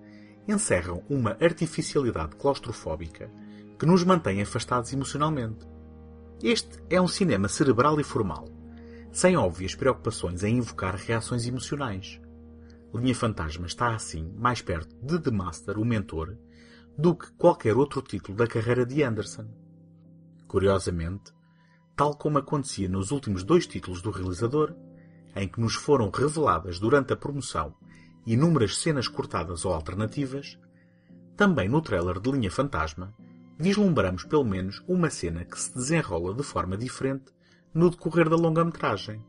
encerram 0.47 1.03
uma 1.09 1.35
artificialidade 1.41 2.35
claustrofóbica 2.35 3.31
que 3.79 3.87
nos 3.87 4.03
mantém 4.03 4.39
afastados 4.39 4.93
emocionalmente. 4.93 5.65
Este 6.43 6.77
é 6.91 7.01
um 7.01 7.07
cinema 7.07 7.47
cerebral 7.47 7.99
e 7.99 8.03
formal, 8.03 8.54
sem 9.15 9.37
óbvias 9.37 9.73
preocupações 9.73 10.43
em 10.43 10.57
invocar 10.57 10.93
reações 10.93 11.47
emocionais. 11.47 12.19
Linha 12.93 13.15
Fantasma 13.15 13.65
está 13.65 13.95
assim 13.95 14.29
mais 14.37 14.61
perto 14.61 14.93
de 15.01 15.17
The 15.17 15.31
Master, 15.31 15.79
o 15.79 15.85
mentor, 15.85 16.37
do 16.97 17.15
que 17.15 17.31
qualquer 17.37 17.77
outro 17.77 18.01
título 18.01 18.37
da 18.37 18.45
carreira 18.45 18.85
de 18.85 19.01
Anderson. 19.01 19.47
Curiosamente, 20.49 21.33
tal 21.95 22.17
como 22.17 22.39
acontecia 22.39 22.89
nos 22.89 23.11
últimos 23.11 23.45
dois 23.45 23.65
títulos 23.65 24.01
do 24.01 24.11
realizador, 24.11 24.75
em 25.33 25.47
que 25.47 25.61
nos 25.61 25.75
foram 25.75 26.09
reveladas 26.09 26.77
durante 26.77 27.13
a 27.13 27.17
promoção 27.17 27.73
inúmeras 28.27 28.79
cenas 28.79 29.07
cortadas 29.07 29.63
ou 29.63 29.73
alternativas, 29.73 30.59
também 31.37 31.69
no 31.69 31.81
trailer 31.81 32.19
de 32.19 32.29
Linha 32.29 32.51
Fantasma 32.51 33.15
vislumbramos 33.57 34.25
pelo 34.25 34.43
menos 34.43 34.83
uma 34.85 35.09
cena 35.09 35.45
que 35.45 35.57
se 35.57 35.73
desenrola 35.73 36.33
de 36.33 36.43
forma 36.43 36.75
diferente 36.75 37.34
no 37.75 37.89
decorrer 37.89 38.29
da 38.29 38.37
longa-metragem. 38.37 39.21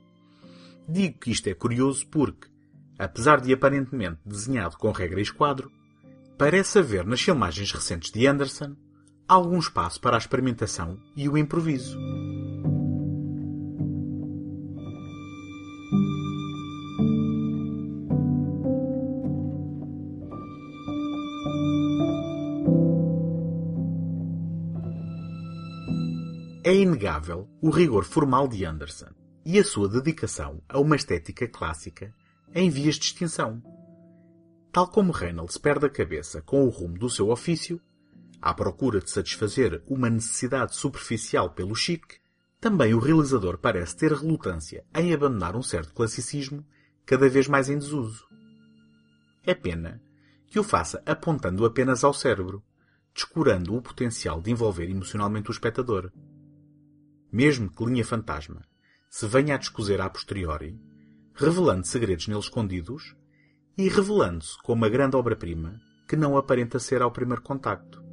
Digo 0.89 1.19
que 1.19 1.33
isto 1.33 1.49
é 1.49 1.55
curioso 1.55 2.07
porque, 2.07 2.49
apesar 2.97 3.41
de 3.41 3.53
aparentemente 3.53 4.21
desenhado 4.25 4.79
com 4.79 4.93
regra 4.93 5.19
e 5.19 5.25
esquadro, 5.25 5.71
parece 6.39 6.79
haver 6.79 7.05
nas 7.05 7.21
filmagens 7.21 7.73
recentes 7.73 8.13
de 8.13 8.27
Anderson 8.27 8.77
algum 9.27 9.59
espaço 9.59 10.01
para 10.01 10.17
a 10.17 10.19
experimentação 10.19 10.99
e 11.17 11.29
o 11.29 11.37
improviso. 11.37 11.99
Inegável 26.77 27.49
o 27.61 27.71
rigor 27.71 28.05
formal 28.05 28.49
de 28.49 28.65
Anderson 28.65 29.11
e 29.45 29.59
a 29.59 29.65
sua 29.65 29.89
dedicação 29.89 30.63
a 30.69 30.79
uma 30.79 30.97
estética 30.97 31.47
clássica 31.47 32.13
em 32.55 32.71
vias 32.71 32.97
de 32.97 33.07
extinção. 33.07 33.63
Tal 34.73 34.89
como 34.89 35.13
Reynolds 35.13 35.57
perde 35.57 35.87
a 35.87 35.91
cabeça 35.91 36.43
com 36.43 36.65
o 36.65 36.69
rumo 36.69 36.99
do 36.99 37.09
seu 37.09 37.31
ofício, 37.31 37.81
à 38.41 38.53
procura 38.53 39.01
de 39.01 39.11
satisfazer 39.11 39.83
uma 39.87 40.11
necessidade 40.11 40.75
superficial 40.75 41.51
pelo 41.51 41.75
chique, 41.75 42.19
também 42.61 42.95
o 42.95 42.99
realizador 42.99 43.59
parece 43.59 43.97
ter 43.97 44.13
relutância 44.13 44.85
em 44.95 45.13
abandonar 45.13 45.57
um 45.57 45.63
certo 45.63 45.95
classicismo 45.95 46.65
cada 47.05 47.29
vez 47.29 47.47
mais 47.47 47.69
em 47.69 47.79
desuso. 47.79 48.27
É 49.45 49.55
pena 49.55 50.03
que 50.49 50.59
o 50.59 50.65
faça 50.65 51.03
apontando 51.07 51.65
apenas 51.65 52.03
ao 52.03 52.13
cérebro, 52.13 52.63
descurando 53.15 53.75
o 53.75 53.83
potencial 53.83 54.41
de 54.41 54.51
envolver 54.51 54.91
emocionalmente 54.91 55.51
o 55.51 55.53
espectador. 55.53 56.13
Mesmo 57.33 57.71
que 57.71 57.85
Linha 57.85 58.05
Fantasma 58.05 58.63
se 59.11 59.27
venha 59.27 59.55
a 59.55 59.59
descozer 59.59 60.01
a 60.01 60.09
posteriori, 60.09 60.79
revelando 61.35 61.87
segredos 61.87 62.29
nele 62.29 62.41
escondidos 62.41 63.17
e 63.77 63.89
revelando-se 63.89 64.57
como 64.63 64.83
uma 64.83 64.89
grande 64.89 65.17
obra-prima 65.17 65.81
que 66.09 66.17
não 66.17 66.37
aparenta 66.37 66.79
ser 66.79 67.03
ao 67.03 67.11
primeiro 67.11 67.43
contacto. 67.43 68.05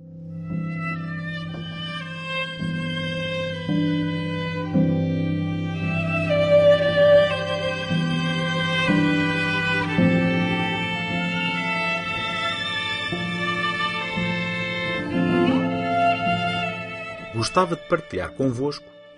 Gostava 17.36 17.75
de 17.75 17.88
partilhar 17.88 18.32
convosco 18.34 18.86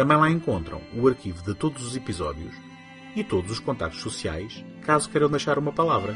Também 0.00 0.16
lá 0.16 0.30
encontram 0.30 0.80
o 0.94 1.06
arquivo 1.06 1.42
de 1.42 1.52
todos 1.52 1.86
os 1.86 1.94
episódios 1.94 2.54
e 3.14 3.22
todos 3.22 3.50
os 3.50 3.60
contatos 3.60 4.00
sociais, 4.00 4.64
caso 4.80 5.10
queiram 5.10 5.28
deixar 5.28 5.58
uma 5.58 5.72
palavra. 5.72 6.14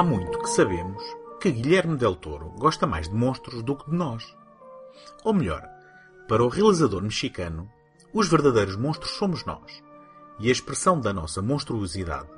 Há 0.00 0.02
muito 0.02 0.38
que 0.38 0.48
sabemos 0.48 1.04
que 1.38 1.50
Guilherme 1.50 1.94
Del 1.94 2.16
Toro 2.16 2.54
gosta 2.56 2.86
mais 2.86 3.06
de 3.06 3.14
monstros 3.14 3.62
do 3.62 3.76
que 3.76 3.90
de 3.90 3.94
nós. 3.94 4.34
Ou 5.22 5.34
melhor, 5.34 5.62
para 6.26 6.42
o 6.42 6.48
realizador 6.48 7.02
mexicano, 7.02 7.70
os 8.10 8.26
verdadeiros 8.26 8.76
monstros 8.76 9.10
somos 9.10 9.44
nós. 9.44 9.84
E 10.38 10.48
a 10.48 10.52
expressão 10.52 10.98
da 10.98 11.12
nossa 11.12 11.42
monstruosidade 11.42 12.30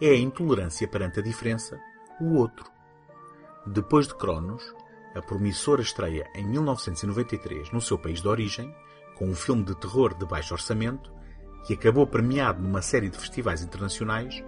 é 0.00 0.08
a 0.08 0.18
intolerância 0.18 0.88
perante 0.88 1.20
a 1.20 1.22
diferença, 1.22 1.78
o 2.20 2.34
outro. 2.34 2.68
Depois 3.64 4.08
de 4.08 4.16
Cronos, 4.16 4.74
a 5.14 5.22
promissora 5.22 5.82
estreia 5.82 6.28
em 6.34 6.44
1993 6.44 7.70
no 7.70 7.80
seu 7.80 7.96
país 7.96 8.20
de 8.20 8.26
origem, 8.26 8.74
com 9.14 9.26
um 9.26 9.36
filme 9.36 9.62
de 9.62 9.76
terror 9.76 10.14
de 10.14 10.26
baixo 10.26 10.52
orçamento, 10.52 11.12
que 11.64 11.74
acabou 11.74 12.08
premiado 12.08 12.60
numa 12.60 12.82
série 12.82 13.08
de 13.08 13.16
festivais 13.16 13.62
internacionais, 13.62 14.42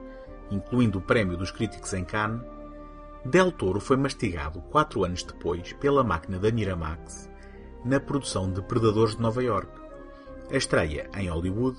incluindo 0.51 0.99
o 0.99 1.03
Prémio 1.03 1.37
dos 1.37 1.53
Críticos 1.53 1.95
em 1.95 2.05
Cannes, 2.05 2.56
Del 3.27 3.51
Toro 3.51 3.81
foi 3.81 3.97
mastigado 3.97 4.61
quatro 4.71 5.05
anos 5.05 5.25
depois 5.25 5.73
pela 5.73 6.05
máquina 6.05 6.39
da 6.39 6.53
Miramax 6.53 7.29
na 7.85 7.99
produção 7.99 8.53
de 8.53 8.63
Predadores 8.63 9.17
de 9.17 9.21
Nova 9.21 9.43
York, 9.43 9.69
a 10.49 10.57
estreia 10.57 11.11
em 11.13 11.29
Hollywood 11.29 11.77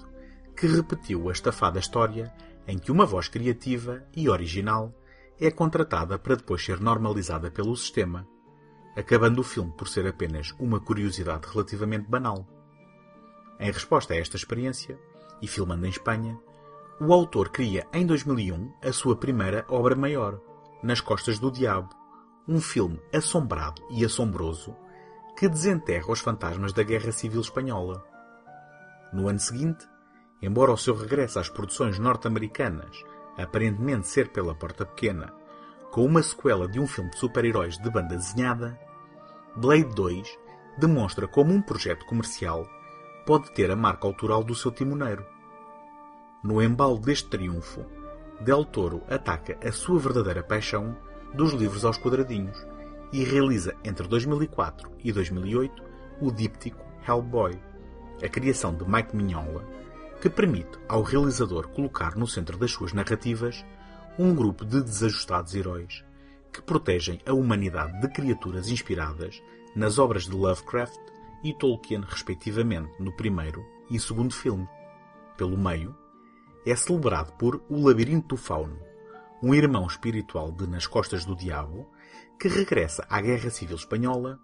que 0.57 0.67
repetiu 0.67 1.29
a 1.29 1.31
estafada 1.31 1.79
história 1.79 2.33
em 2.67 2.77
que 2.77 2.91
uma 2.91 3.05
voz 3.05 3.29
criativa 3.29 4.03
e 4.13 4.27
original 4.27 4.93
é 5.39 5.49
contratada 5.49 6.19
para 6.19 6.35
depois 6.35 6.65
ser 6.65 6.81
normalizada 6.81 7.49
pelo 7.49 7.77
sistema, 7.77 8.27
acabando 8.97 9.39
o 9.39 9.43
filme 9.43 9.71
por 9.71 9.87
ser 9.87 10.05
apenas 10.05 10.53
uma 10.59 10.81
curiosidade 10.81 11.47
relativamente 11.49 12.09
banal. 12.09 12.45
Em 13.57 13.71
resposta 13.71 14.13
a 14.13 14.17
esta 14.17 14.35
experiência, 14.35 14.99
e 15.41 15.47
filmando 15.47 15.85
em 15.85 15.89
Espanha, 15.89 16.37
o 16.99 17.13
autor 17.13 17.49
cria 17.49 17.87
em 17.93 18.05
2001 18.05 18.73
a 18.83 18.91
sua 18.91 19.15
primeira 19.15 19.65
obra 19.69 19.95
maior, 19.95 20.41
Nas 20.81 21.01
Costas 21.01 21.39
do 21.39 21.51
Diabo, 21.51 21.89
um 22.47 22.61
filme 22.61 23.01
assombrado 23.13 23.81
e 23.89 24.05
assombroso 24.05 24.75
que 25.35 25.49
desenterra 25.49 26.11
os 26.11 26.19
fantasmas 26.19 26.71
da 26.71 26.83
Guerra 26.83 27.11
Civil 27.11 27.41
Espanhola. 27.41 28.03
No 29.11 29.27
ano 29.27 29.39
seguinte, 29.39 29.87
embora 30.41 30.71
o 30.71 30.77
seu 30.77 30.95
regresso 30.95 31.39
às 31.39 31.49
produções 31.49 31.97
norte-americanas 31.97 33.03
aparentemente 33.37 34.07
ser 34.07 34.29
pela 34.29 34.55
porta 34.55 34.85
pequena, 34.85 35.33
com 35.91 36.05
uma 36.05 36.21
sequela 36.21 36.67
de 36.67 36.79
um 36.79 36.87
filme 36.87 37.09
de 37.11 37.19
super-heróis 37.19 37.77
de 37.77 37.89
banda 37.89 38.15
desenhada, 38.15 38.79
Blade 39.55 39.95
2 39.95 40.39
demonstra 40.77 41.27
como 41.27 41.53
um 41.53 41.61
projeto 41.61 42.05
comercial 42.05 42.67
pode 43.25 43.51
ter 43.51 43.69
a 43.71 43.75
marca 43.75 44.07
autoral 44.07 44.43
do 44.43 44.55
seu 44.55 44.71
timoneiro. 44.71 45.25
No 46.43 46.61
embalo 46.61 46.97
deste 46.97 47.27
triunfo, 47.27 47.85
Del 48.39 48.65
Toro 48.65 49.03
ataca 49.09 49.57
a 49.67 49.71
sua 49.71 49.99
verdadeira 49.99 50.43
paixão 50.43 50.95
dos 51.33 51.53
livros 51.53 51.83
aos 51.83 51.97
quadradinhos 51.97 52.57
e 53.11 53.23
realiza 53.23 53.75
entre 53.83 54.07
2004 54.07 54.91
e 55.03 55.11
2008 55.11 55.83
o 56.21 56.31
díptico 56.31 56.85
Hellboy, 57.07 57.59
a 58.23 58.29
criação 58.29 58.75
de 58.75 58.87
Mike 58.87 59.15
Mignola, 59.15 59.65
que 60.21 60.29
permite 60.29 60.77
ao 60.87 61.01
realizador 61.01 61.67
colocar 61.69 62.15
no 62.15 62.27
centro 62.27 62.57
das 62.57 62.71
suas 62.71 62.93
narrativas 62.93 63.65
um 64.19 64.33
grupo 64.33 64.65
de 64.65 64.81
desajustados 64.81 65.55
heróis 65.55 66.03
que 66.51 66.61
protegem 66.61 67.19
a 67.25 67.33
humanidade 67.33 67.99
de 68.01 68.07
criaturas 68.07 68.69
inspiradas 68.69 69.41
nas 69.75 69.99
obras 69.99 70.23
de 70.23 70.31
Lovecraft 70.31 70.99
e 71.43 71.53
Tolkien, 71.53 72.01
respectivamente, 72.01 72.91
no 72.99 73.15
primeiro 73.15 73.63
e 73.91 73.99
segundo 73.99 74.33
filme. 74.33 74.67
Pelo 75.37 75.57
meio, 75.57 75.95
é 76.69 76.75
celebrado 76.75 77.31
por 77.33 77.61
O 77.69 77.87
Labirinto 77.87 78.35
do 78.35 78.37
Fauno, 78.37 78.77
um 79.41 79.53
irmão 79.53 79.87
espiritual 79.87 80.51
de 80.51 80.67
Nas 80.67 80.85
Costas 80.85 81.23
do 81.23 81.33
Diabo, 81.33 81.89
que 82.37 82.49
regressa 82.49 83.05
à 83.09 83.21
Guerra 83.21 83.49
Civil 83.49 83.77
Espanhola 83.77 84.37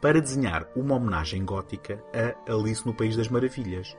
para 0.00 0.20
desenhar 0.20 0.66
uma 0.74 0.94
homenagem 0.94 1.44
gótica 1.44 2.02
a 2.14 2.50
Alice 2.50 2.86
no 2.86 2.94
País 2.94 3.14
das 3.14 3.28
Maravilhas 3.28 3.94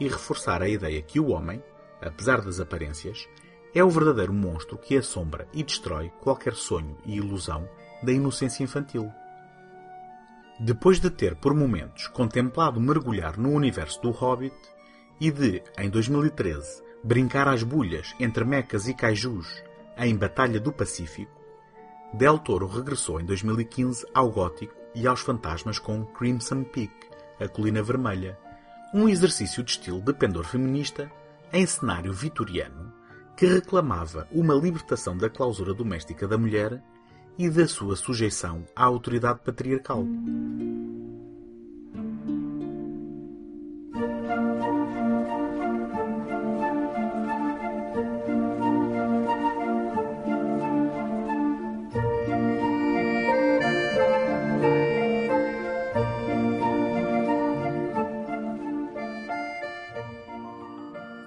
e 0.00 0.08
reforçar 0.08 0.60
a 0.60 0.68
ideia 0.68 1.00
que 1.02 1.20
o 1.20 1.28
homem, 1.28 1.62
apesar 2.00 2.40
das 2.40 2.58
aparências, 2.58 3.28
é 3.72 3.84
o 3.84 3.90
verdadeiro 3.90 4.32
monstro 4.32 4.76
que 4.76 4.96
assombra 4.96 5.46
e 5.52 5.62
destrói 5.62 6.10
qualquer 6.20 6.54
sonho 6.54 6.98
e 7.04 7.16
ilusão 7.16 7.68
da 8.02 8.10
inocência 8.10 8.64
infantil. 8.64 9.08
Depois 10.58 10.98
de 10.98 11.10
ter 11.10 11.36
por 11.36 11.54
momentos 11.54 12.08
contemplado 12.08 12.80
mergulhar 12.80 13.38
no 13.38 13.50
universo 13.50 14.02
do 14.02 14.10
Hobbit 14.10 14.56
e 15.20 15.30
de, 15.30 15.62
em 15.78 15.88
2013, 15.88 16.89
brincar 17.02 17.48
às 17.48 17.62
bulhas 17.62 18.14
entre 18.20 18.44
mecas 18.44 18.88
e 18.88 18.94
kaijus 18.94 19.62
em 19.96 20.16
Batalha 20.16 20.60
do 20.60 20.72
Pacífico, 20.72 21.40
Del 22.12 22.38
Toro 22.38 22.66
regressou 22.66 23.20
em 23.20 23.24
2015 23.24 24.06
ao 24.12 24.30
gótico 24.30 24.74
e 24.94 25.06
aos 25.06 25.20
fantasmas 25.20 25.78
com 25.78 26.04
Crimson 26.04 26.64
Peak, 26.64 26.92
a 27.38 27.48
Colina 27.48 27.82
Vermelha, 27.82 28.38
um 28.92 29.08
exercício 29.08 29.62
de 29.62 29.70
estilo 29.70 30.00
de 30.00 30.12
pendor 30.12 30.44
feminista 30.44 31.10
em 31.52 31.64
cenário 31.64 32.12
vitoriano 32.12 32.92
que 33.36 33.46
reclamava 33.46 34.28
uma 34.30 34.52
libertação 34.52 35.16
da 35.16 35.30
clausura 35.30 35.72
doméstica 35.72 36.28
da 36.28 36.36
mulher 36.36 36.82
e 37.38 37.48
da 37.48 37.66
sua 37.66 37.96
sujeição 37.96 38.66
à 38.76 38.84
autoridade 38.84 39.40
patriarcal. 39.42 40.04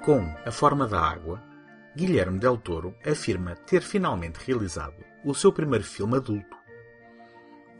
Com 0.04 0.36
A 0.46 0.52
Forma 0.52 0.86
da 0.86 1.00
Água, 1.00 1.42
Guilherme 1.96 2.38
Del 2.38 2.58
Toro 2.58 2.94
afirma 3.10 3.56
ter 3.56 3.82
finalmente 3.82 4.38
realizado 4.46 5.02
o 5.24 5.34
seu 5.34 5.50
primeiro 5.54 5.86
filme 5.86 6.18
adulto. 6.18 6.58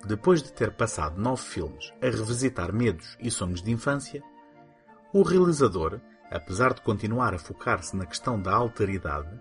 Depois 0.08 0.42
de 0.42 0.54
ter 0.54 0.72
passado 0.72 1.20
nove 1.20 1.42
filmes 1.42 1.94
a 2.02 2.06
revisitar 2.06 2.72
medos 2.72 3.18
e 3.20 3.30
sonhos 3.30 3.62
de 3.62 3.72
infância, 3.72 4.24
o 5.12 5.22
realizador, 5.22 6.00
apesar 6.32 6.74
de 6.74 6.82
continuar 6.82 7.34
a 7.34 7.38
focar-se 7.38 7.94
na 7.94 8.06
questão 8.06 8.42
da 8.42 8.54
alteridade, 8.54 9.38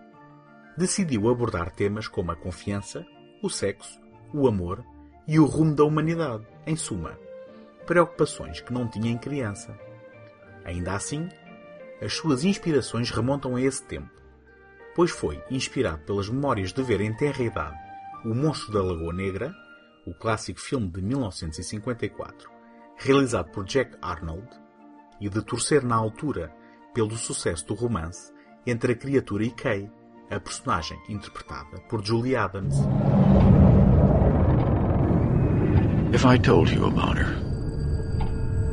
decidiu 0.77 1.31
abordar 1.31 1.71
temas 1.71 2.09
como 2.09 2.33
a 2.33 2.37
confiança, 2.37 3.07
o 3.40 3.49
sexo, 3.49 4.01
o 4.35 4.49
amor 4.49 4.85
e 5.29 5.38
o 5.38 5.45
rumo 5.45 5.73
da 5.73 5.85
humanidade, 5.85 6.49
em 6.66 6.75
suma, 6.75 7.16
preocupações 7.87 8.61
que 8.61 8.73
não 8.73 8.88
tinha 8.88 9.12
em 9.12 9.18
criança. 9.18 9.79
Ainda 10.64 10.95
assim, 10.95 11.29
as 12.03 12.15
suas 12.15 12.45
inspirações 12.45 13.11
remontam 13.11 13.55
a 13.55 13.61
esse 13.61 13.83
tempo, 13.85 14.11
pois 14.95 15.11
foi 15.11 15.43
inspirado 15.51 16.03
pelas 16.05 16.29
memórias 16.29 16.73
de 16.73 16.83
ver 16.83 17.01
em 17.01 17.15
terra 17.15 17.43
idade 17.43 17.77
O 18.25 18.35
Monstro 18.35 18.73
da 18.73 18.83
Lagoa 18.83 19.12
Negra, 19.12 19.55
o 20.07 20.12
clássico 20.12 20.61
filme 20.61 20.88
de 20.88 21.01
1954, 21.01 22.51
realizado 22.97 23.51
por 23.51 23.65
Jack 23.65 23.97
Arnold, 24.03 24.49
e 25.21 25.29
de 25.29 25.41
torcer 25.43 25.85
na 25.85 25.95
altura 25.95 26.53
pelo 26.93 27.17
sucesso 27.17 27.67
do 27.67 27.75
romance 27.75 28.33
entre 28.67 28.93
a 28.93 28.97
criatura 28.97 29.45
e 29.45 29.51
Kay, 29.51 29.91
a 30.31 30.41
personagem 30.41 30.99
interpretada 31.09 31.81
por 31.88 32.05
Julie 32.05 32.37
Adams. 32.37 32.75
If 36.12 36.25
I 36.25 36.38
told 36.38 36.71
you 36.73 36.87
about 36.87 37.19
her, 37.19 37.37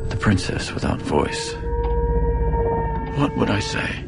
the 0.10 0.18
princess 0.18 0.74
without 0.74 1.02
voice, 1.02 1.56
what 3.19 3.36
would 3.36 3.49
I 3.49 3.60
say? 3.60 4.05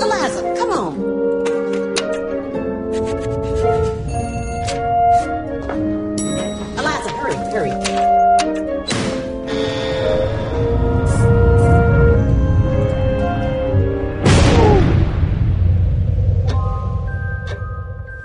Eliza, 0.00 0.40
come 0.56 0.70
on. 0.72 0.92
Eliza, 6.78 7.10
hurry, 7.20 7.36
hurry. 7.52 7.72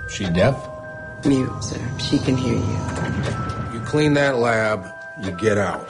She 0.08 0.24
deaf? 0.30 0.75
Mute, 1.26 1.64
sir. 1.64 1.80
She 1.98 2.18
can 2.18 2.36
hear 2.36 2.54
you. 2.54 3.74
You 3.74 3.84
clean 3.84 4.14
that 4.14 4.36
lab, 4.36 4.86
you 5.20 5.32
get 5.32 5.58
out. 5.58 5.88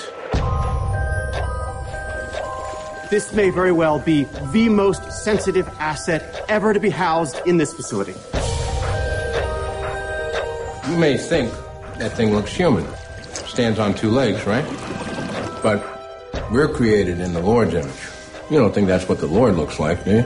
This 3.10 3.32
may 3.32 3.50
very 3.50 3.70
well 3.70 3.98
be 3.98 4.24
the 4.52 4.68
most 4.68 5.12
sensitive 5.12 5.68
asset 5.78 6.44
ever 6.48 6.72
to 6.72 6.80
be 6.80 6.90
housed 6.90 7.40
in 7.46 7.58
this 7.58 7.72
facility. 7.72 8.14
You 10.90 10.96
may 10.96 11.16
think 11.16 11.52
that 11.98 12.12
thing 12.12 12.34
looks 12.34 12.52
human. 12.52 12.86
Stands 13.32 13.78
on 13.78 13.94
two 13.94 14.10
legs, 14.10 14.44
right? 14.46 14.64
But 15.62 15.84
we're 16.50 16.68
created 16.68 17.20
in 17.20 17.32
the 17.32 17.40
Lord's 17.40 17.74
image. 17.74 17.92
You 18.50 18.58
don't 18.58 18.72
think 18.74 18.86
that's 18.86 19.08
what 19.08 19.18
the 19.18 19.26
Lord 19.26 19.54
looks 19.54 19.78
like, 19.78 20.04
do 20.04 20.16
you? 20.16 20.22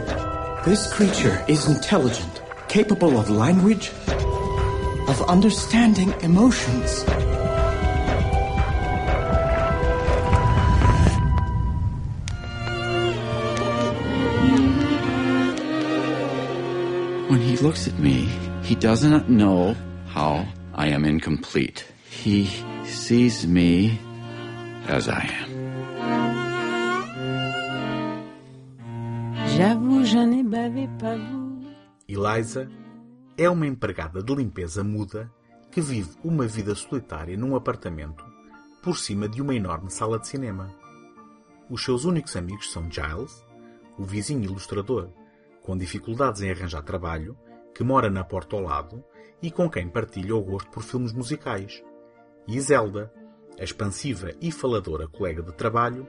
This 0.64 0.92
creature 0.92 1.42
is 1.48 1.66
intelligent, 1.66 2.42
capable 2.68 3.18
of 3.18 3.30
language, 3.30 3.90
of 5.10 5.20
understanding 5.22 6.14
emotions. 6.22 7.04
When 17.28 17.40
he 17.40 17.56
looks 17.56 17.88
at 17.88 17.98
me, 17.98 18.28
he 18.62 18.76
does 18.76 19.02
not 19.02 19.28
know 19.28 19.74
how 20.06 20.46
I 20.74 20.86
am 20.96 21.04
incomplete. 21.04 21.84
He 22.08 22.48
sees 22.84 23.48
me 23.48 23.98
as 24.86 25.08
I 25.08 25.24
am. 25.42 25.50
J'avoue, 29.56 30.04
je 30.04 30.18
n'ai 30.18 30.44
bavé 30.44 30.88
pas 31.00 31.16
vous. 31.16 31.50
Eliza 32.08 32.66
é 33.40 33.48
uma 33.48 33.66
empregada 33.66 34.22
de 34.22 34.34
limpeza 34.34 34.84
muda 34.84 35.32
que 35.72 35.80
vive 35.80 36.10
uma 36.22 36.46
vida 36.46 36.74
solitária 36.74 37.38
num 37.38 37.56
apartamento 37.56 38.22
por 38.82 38.98
cima 38.98 39.26
de 39.26 39.40
uma 39.40 39.54
enorme 39.54 39.90
sala 39.90 40.18
de 40.18 40.28
cinema. 40.28 40.70
Os 41.70 41.82
seus 41.82 42.04
únicos 42.04 42.36
amigos 42.36 42.70
são 42.70 42.90
Giles, 42.90 43.42
o 43.96 44.04
vizinho 44.04 44.44
ilustrador, 44.44 45.08
com 45.62 45.74
dificuldades 45.74 46.42
em 46.42 46.50
arranjar 46.50 46.82
trabalho, 46.82 47.34
que 47.74 47.82
mora 47.82 48.10
na 48.10 48.22
porta 48.22 48.56
ao 48.56 48.62
lado 48.62 49.02
e 49.40 49.50
com 49.50 49.70
quem 49.70 49.88
partilha 49.88 50.36
o 50.36 50.42
gosto 50.42 50.70
por 50.70 50.82
filmes 50.82 51.14
musicais, 51.14 51.82
e 52.46 52.60
Zelda, 52.60 53.10
a 53.58 53.64
expansiva 53.64 54.32
e 54.38 54.52
faladora 54.52 55.08
colega 55.08 55.42
de 55.42 55.54
trabalho, 55.54 56.06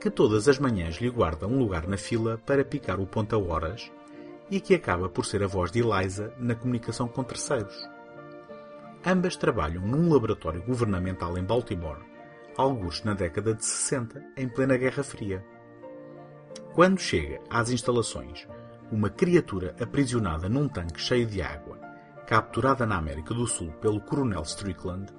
que 0.00 0.10
todas 0.10 0.48
as 0.48 0.58
manhãs 0.58 0.96
lhe 0.96 1.08
guarda 1.08 1.46
um 1.46 1.56
lugar 1.56 1.86
na 1.86 1.96
fila 1.96 2.36
para 2.44 2.64
picar 2.64 2.98
o 2.98 3.06
ponta-horas 3.06 3.92
e 4.50 4.60
que 4.60 4.74
acaba 4.74 5.08
por 5.08 5.24
ser 5.24 5.42
a 5.42 5.46
voz 5.46 5.70
de 5.70 5.80
Eliza 5.80 6.32
na 6.38 6.54
comunicação 6.54 7.08
com 7.08 7.24
terceiros. 7.24 7.74
Ambas 9.06 9.36
trabalham 9.36 9.86
num 9.86 10.12
laboratório 10.12 10.62
governamental 10.62 11.36
em 11.36 11.44
Baltimore, 11.44 12.02
alguns 12.56 13.02
na 13.04 13.14
década 13.14 13.54
de 13.54 13.64
60, 13.64 14.22
em 14.36 14.48
plena 14.48 14.76
Guerra 14.76 15.02
Fria. 15.02 15.44
Quando 16.72 16.98
chega 16.98 17.40
às 17.50 17.70
instalações 17.70 18.46
uma 18.90 19.10
criatura 19.10 19.74
aprisionada 19.80 20.48
num 20.48 20.68
tanque 20.68 21.00
cheio 21.00 21.26
de 21.26 21.42
água, 21.42 21.78
capturada 22.26 22.86
na 22.86 22.96
América 22.96 23.34
do 23.34 23.46
Sul 23.46 23.70
pelo 23.80 24.00
Coronel 24.00 24.42
Strickland, 24.42 25.12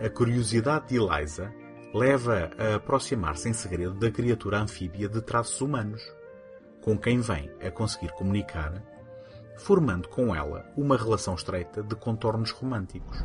a 0.00 0.08
curiosidade 0.10 0.88
de 0.88 0.96
Eliza 0.96 1.52
leva 1.94 2.50
a 2.58 2.74
aproximar-se 2.74 3.48
em 3.48 3.52
segredo 3.52 3.94
da 3.94 4.10
criatura 4.10 4.60
anfíbia 4.60 5.08
de 5.08 5.22
traços 5.22 5.60
humanos, 5.60 6.02
com 6.86 6.96
quem 6.96 7.20
vem 7.20 7.50
a 7.60 7.68
conseguir 7.68 8.12
comunicar, 8.12 8.80
formando 9.56 10.08
com 10.08 10.32
ela 10.32 10.64
uma 10.76 10.96
relação 10.96 11.34
estreita 11.34 11.82
de 11.82 11.96
contornos 11.96 12.52
românticos. 12.52 13.24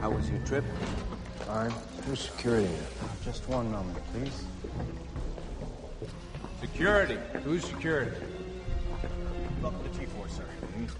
How 0.00 0.12
was 0.12 0.28
your 0.28 0.38
trip? 0.44 0.64
Fine. 1.44 1.74
Who's 2.06 2.20
security? 2.20 2.72
Just 3.24 3.48
one 3.48 3.68
moment, 3.68 3.98
please. 4.12 4.44
Security. 6.60 7.18
Who's 7.44 7.64
security? 7.64 8.47
Welcome 9.60 9.82
to 9.82 9.88
T4, 9.90 10.30
sir. 10.30 10.44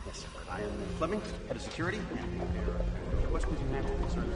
Yes, 0.07 0.19
sir. 0.19 0.27
I 0.51 0.61
am 0.61 0.71
Fleming, 0.99 1.21
head 1.47 1.57
of 1.57 1.63
security. 1.63 1.99
What's 3.31 3.47
with 3.47 3.61
your 3.61 3.69
national 3.71 3.99
concerns? 3.99 4.35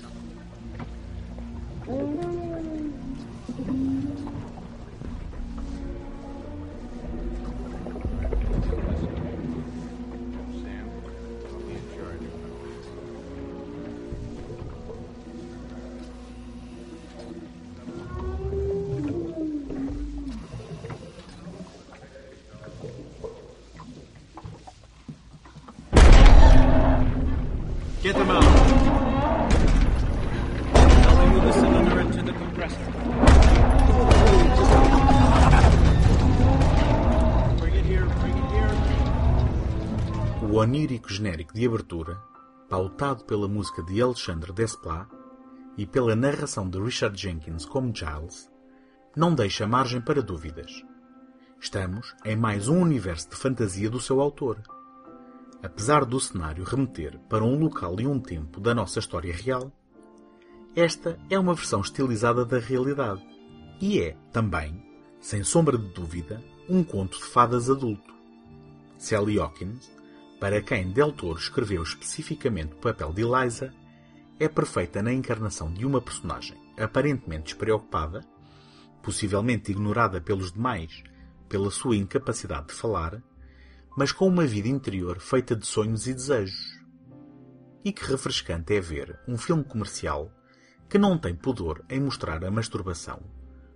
Sam, 0.00 0.10
onírico 40.74 41.08
genérico 41.08 41.54
de 41.54 41.64
abertura, 41.64 42.20
pautado 42.68 43.24
pela 43.24 43.46
música 43.46 43.80
de 43.80 44.02
Alexandre 44.02 44.52
Desplat 44.52 45.08
e 45.78 45.86
pela 45.86 46.16
narração 46.16 46.68
de 46.68 46.80
Richard 46.80 47.16
Jenkins 47.16 47.64
como 47.64 47.94
Giles, 47.94 48.50
não 49.14 49.36
deixa 49.36 49.68
margem 49.68 50.00
para 50.00 50.20
dúvidas. 50.20 50.84
Estamos 51.60 52.12
em 52.24 52.34
mais 52.34 52.66
um 52.66 52.80
universo 52.80 53.30
de 53.30 53.36
fantasia 53.36 53.88
do 53.88 54.00
seu 54.00 54.20
autor. 54.20 54.60
Apesar 55.62 56.04
do 56.04 56.18
cenário 56.18 56.64
remeter 56.64 57.20
para 57.28 57.44
um 57.44 57.56
local 57.56 58.00
e 58.00 58.06
um 58.08 58.18
tempo 58.18 58.60
da 58.60 58.74
nossa 58.74 58.98
história 58.98 59.32
real, 59.32 59.72
Esta 60.74 61.16
é 61.30 61.38
uma 61.38 61.54
versão 61.54 61.82
estilizada 61.82 62.44
da 62.44 62.58
realidade 62.58 63.24
e 63.80 64.00
é, 64.00 64.16
também, 64.32 64.84
sem 65.20 65.44
sombra 65.44 65.78
de 65.78 65.86
dúvida, 65.94 66.42
um 66.68 66.82
conto 66.82 67.16
de 67.16 67.24
fadas 67.26 67.70
adulto. 67.70 68.12
Sally 68.98 69.38
Hawkins, 69.38 69.93
para 70.44 70.60
quem 70.60 70.90
Del 70.90 71.10
Toro 71.10 71.38
escreveu 71.38 71.82
especificamente 71.82 72.74
o 72.74 72.76
papel 72.76 73.14
de 73.14 73.22
Eliza, 73.22 73.72
é 74.38 74.46
perfeita 74.46 75.02
na 75.02 75.10
encarnação 75.10 75.72
de 75.72 75.86
uma 75.86 76.02
personagem 76.02 76.54
aparentemente 76.76 77.44
despreocupada, 77.44 78.20
possivelmente 79.02 79.72
ignorada 79.72 80.20
pelos 80.20 80.52
demais 80.52 81.02
pela 81.48 81.70
sua 81.70 81.96
incapacidade 81.96 82.66
de 82.66 82.74
falar, 82.74 83.22
mas 83.96 84.12
com 84.12 84.28
uma 84.28 84.44
vida 84.44 84.68
interior 84.68 85.18
feita 85.18 85.56
de 85.56 85.64
sonhos 85.64 86.06
e 86.06 86.12
desejos. 86.12 86.78
E 87.82 87.90
que 87.90 88.04
refrescante 88.04 88.76
é 88.76 88.82
ver 88.82 89.18
um 89.26 89.38
filme 89.38 89.64
comercial 89.64 90.30
que 90.90 90.98
não 90.98 91.16
tem 91.16 91.34
pudor 91.34 91.82
em 91.88 92.00
mostrar 92.02 92.44
a 92.44 92.50
masturbação 92.50 93.22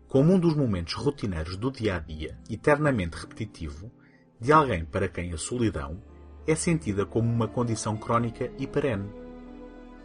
como 0.06 0.34
um 0.34 0.38
dos 0.38 0.54
momentos 0.54 0.92
rotineiros 0.92 1.56
do 1.56 1.72
dia 1.72 1.96
a 1.96 1.98
dia, 1.98 2.38
eternamente 2.50 3.16
repetitivo, 3.16 3.90
de 4.38 4.52
alguém 4.52 4.84
para 4.84 5.08
quem 5.08 5.32
a 5.32 5.38
solidão 5.38 6.02
é 6.50 6.54
sentida 6.54 7.04
como 7.04 7.30
uma 7.30 7.46
condição 7.46 7.96
crónica 7.96 8.50
e 8.58 8.66
perene. 8.66 9.08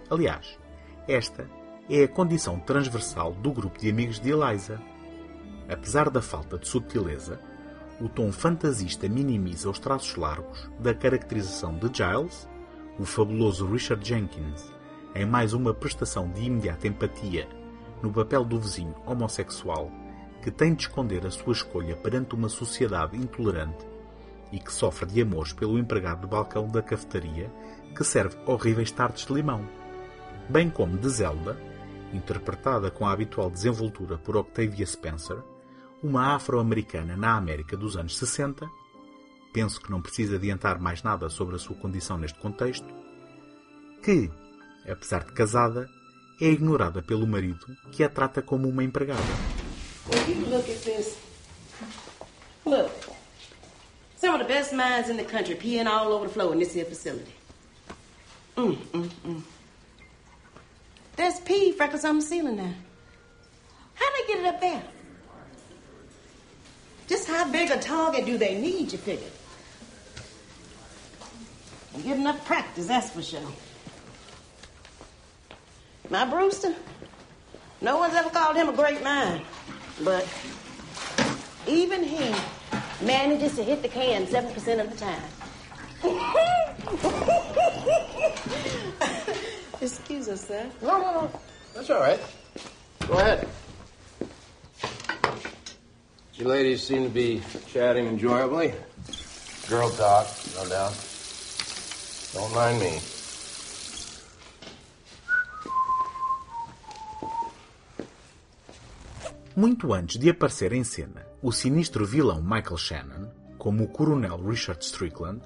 Aliás, 0.10 0.60
esta 1.08 1.50
é 1.90 2.04
a 2.04 2.08
condição 2.08 2.60
transversal 2.60 3.34
do 3.34 3.52
grupo 3.52 3.80
de 3.80 3.90
amigos 3.90 4.20
de 4.20 4.32
Eliza. 4.32 4.80
Apesar 5.70 6.10
da 6.10 6.22
falta 6.22 6.58
de 6.58 6.68
subtileza, 6.68 7.40
o 8.02 8.10
tom 8.10 8.30
fantasista 8.32 9.08
minimiza 9.08 9.70
os 9.70 9.80
traços 9.80 10.16
largos 10.18 10.70
da 10.80 10.94
caracterização 10.94 11.78
de 11.78 11.90
Giles, 11.94 12.50
o 13.00 13.06
fabuloso 13.06 13.66
Richard 13.66 14.06
Jenkins, 14.06 14.70
em 15.16 15.26
mais 15.26 15.54
uma 15.54 15.74
prestação 15.74 16.30
de 16.30 16.44
imediata 16.44 16.88
empatia 16.88 17.48
no 18.02 18.12
papel 18.12 18.44
do 18.44 18.60
vizinho 18.60 18.94
homossexual 19.06 19.90
que 20.42 20.52
tem 20.52 20.74
de 20.76 20.82
esconder 20.84 21.26
a 21.26 21.32
sua 21.32 21.54
escolha 21.54 21.96
perante 21.96 22.36
uma 22.36 22.50
sociedade 22.50 23.16
intolerante 23.16 23.93
e 24.54 24.60
que 24.60 24.72
sofre 24.72 25.08
de 25.08 25.20
amores 25.20 25.52
pelo 25.52 25.80
empregado 25.80 26.22
de 26.22 26.28
balcão 26.28 26.68
da 26.68 26.82
cafetaria 26.82 27.52
que 27.98 28.04
serve 28.04 28.38
horríveis 28.46 28.92
tartes 28.92 29.26
de 29.26 29.34
limão, 29.34 29.68
bem 30.48 30.70
como 30.70 30.96
de 30.96 31.10
Zelda, 31.10 31.60
interpretada 32.14 32.92
com 32.92 33.08
a 33.08 33.12
habitual 33.12 33.50
desenvoltura 33.50 34.16
por 34.18 34.38
Octavia 34.38 34.86
Spencer, 34.86 35.44
uma 36.04 36.36
afro-americana 36.36 37.18
na 37.18 37.36
América 37.36 37.76
dos 37.76 37.98
anos 37.98 38.16
60, 38.18 38.70
penso 39.52 39.82
que 39.82 39.90
não 39.90 40.02
precisa 40.02 40.36
adiantar 40.36 40.80
mais 40.80 41.02
nada 41.02 41.30
sobre 41.30 41.56
a 41.56 41.60
sua 41.60 41.76
condição 41.76 42.18
neste 42.18 42.38
contexto, 42.38 42.88
que, 44.04 44.30
apesar 44.88 45.24
de 45.24 45.34
casada, 45.34 45.90
é 46.40 46.46
ignorada 46.46 47.02
pelo 47.02 47.26
marido 47.26 47.66
que 47.92 48.04
a 48.04 48.10
trata 48.10 48.42
como 48.42 48.70
uma 48.70 48.84
empregada. 48.84 49.22
Look 50.52 50.70
at 50.70 50.84
this. 50.84 51.18
Look. 52.66 53.03
Of 54.34 54.40
the 54.40 54.46
best 54.46 54.74
minds 54.74 55.10
in 55.10 55.18
the 55.18 55.24
country 55.24 55.54
peeing 55.54 55.86
all 55.86 56.12
over 56.12 56.26
the 56.26 56.34
floor 56.34 56.54
in 56.54 56.60
this 56.60 56.74
here 56.74 56.86
facility. 56.86 57.36
Mm, 58.58 58.76
mm, 58.76 59.10
mm. 59.28 59.42
There's 61.16 61.40
pee 61.42 61.72
freckles 61.72 62.04
on 62.04 62.16
the 62.16 62.24
ceiling 62.24 62.56
now. 62.56 62.74
How 63.94 64.06
they 64.18 64.34
get 64.34 64.40
it 64.40 64.46
up 64.48 64.60
there? 64.60 64.82
Just 67.08 67.28
how 67.28 67.52
big 67.52 67.70
a 67.70 67.80
target 67.80 68.26
do 68.26 68.40
they 68.40 68.60
need, 68.60 68.92
you 68.92 68.98
figure? 68.98 69.28
You 71.96 72.02
get 72.02 72.18
enough 72.18 72.44
practice, 72.44 72.88
that's 72.88 73.12
for 73.12 73.22
sure. 73.22 73.40
My 76.10 76.26
Brewster, 76.26 76.74
no 77.82 77.98
one's 77.98 78.16
ever 78.16 78.32
called 78.32 78.56
him 78.56 78.68
a 78.68 78.74
great 78.74 79.04
mind, 79.04 79.46
but 80.04 80.28
even 81.68 82.04
he 82.04 82.34
manages 83.06 83.56
to 83.56 83.64
hit 83.64 83.82
the 83.82 83.88
can 83.88 84.26
7% 84.26 84.80
of 84.80 84.90
the 84.90 84.98
time. 84.98 85.22
Excuse 89.82 90.30
us, 90.30 90.48
sir. 90.48 90.66
No, 90.82 91.02
no, 91.02 91.14
no. 91.14 91.32
That's 91.74 91.90
all 91.90 92.00
right. 92.00 92.20
Go 93.08 93.14
ahead. 93.14 93.48
You 96.36 96.48
ladies 96.48 96.84
seem 96.84 97.04
to 97.04 97.10
be 97.10 97.42
chatting 97.68 98.08
enjoyably. 98.08 98.74
Girl 99.70 99.90
talk, 99.90 100.28
no 100.56 100.68
doubt. 100.70 100.94
Don't 102.34 102.54
mind 102.56 102.80
me. 102.82 103.00
Muito 109.56 109.94
antes 109.94 110.18
de 110.18 110.32
aparecer 110.32 110.74
em 110.74 110.84
cena 110.84 111.33
o 111.44 111.52
sinistro 111.52 112.06
vilão 112.06 112.42
Michael 112.42 112.78
Shannon, 112.78 113.30
como 113.58 113.84
o 113.84 113.88
coronel 113.90 114.38
Richard 114.38 114.82
Strickland, 114.82 115.42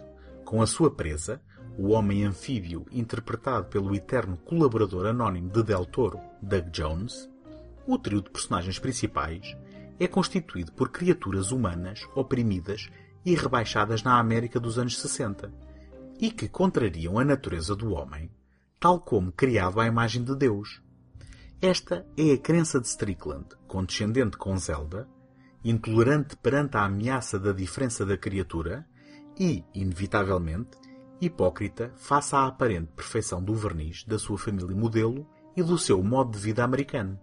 com 0.45 0.61
a 0.61 0.67
sua 0.67 0.91
presa, 0.91 1.41
o 1.75 1.89
homem 1.89 2.23
anfíbio 2.23 2.85
interpretado 2.91 3.65
pelo 3.65 3.95
eterno 3.95 4.37
colaborador 4.37 5.07
anónimo 5.07 5.49
de 5.49 5.63
Del 5.63 5.87
Toro, 5.87 6.19
Doug 6.39 6.69
Jones, 6.69 7.27
o 7.87 7.97
trio 7.97 8.21
de 8.21 8.29
personagens 8.29 8.77
principais 8.77 9.57
é 9.99 10.07
constituído 10.07 10.71
por 10.71 10.89
criaturas 10.89 11.51
humanas 11.51 12.07
oprimidas 12.13 12.89
e 13.25 13.33
rebaixadas 13.33 14.03
na 14.03 14.19
América 14.19 14.59
dos 14.59 14.77
anos 14.77 14.99
60 15.01 15.51
e 16.19 16.29
que 16.29 16.47
contrariam 16.47 17.17
a 17.17 17.25
natureza 17.25 17.75
do 17.75 17.93
homem, 17.93 18.29
tal 18.79 18.99
como 18.99 19.31
criado 19.31 19.79
à 19.79 19.87
imagem 19.87 20.23
de 20.23 20.35
Deus. 20.35 20.79
Esta 21.59 22.05
é 22.15 22.33
a 22.33 22.37
crença 22.37 22.79
de 22.79 22.85
Strickland, 22.85 23.47
condescendente 23.67 24.37
com 24.37 24.55
Zelda, 24.57 25.07
intolerante 25.69 26.37
perante 26.37 26.77
a 26.77 26.85
ameaça 26.85 27.37
da 27.37 27.51
diferença 27.51 28.05
da 28.05 28.17
criatura 28.17 28.87
e, 29.37 29.65
inevitavelmente, 29.73 30.77
hipócrita 31.19 31.91
face 31.97 32.33
à 32.35 32.47
aparente 32.47 32.91
perfeição 32.95 33.43
do 33.43 33.53
verniz 33.53 34.05
da 34.05 34.17
sua 34.17 34.37
família 34.37 34.75
modelo 34.75 35.27
e 35.57 35.61
do 35.61 35.77
seu 35.77 36.01
modo 36.01 36.31
de 36.31 36.39
vida 36.39 36.63
americano. 36.63 37.19